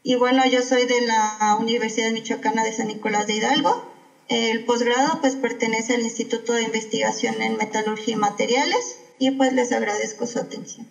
Y 0.01 0.15
bueno, 0.15 0.45
yo 0.47 0.63
soy 0.63 0.85
de 0.85 1.01
la 1.01 1.57
Universidad 1.59 2.11
Michoacana 2.11 2.63
de 2.63 2.71
San 2.71 2.87
Nicolás 2.87 3.27
de 3.27 3.35
Hidalgo. 3.35 3.83
El 4.29 4.63
posgrado 4.63 5.19
pues 5.19 5.35
pertenece 5.35 5.95
al 5.95 6.01
Instituto 6.03 6.53
de 6.53 6.63
Investigación 6.63 7.41
en 7.41 7.57
Metalurgia 7.57 8.13
y 8.13 8.17
Materiales 8.17 8.99
y 9.19 9.31
pues 9.31 9.53
les 9.53 9.71
agradezco 9.71 10.25
su 10.25 10.39
atención. 10.39 10.87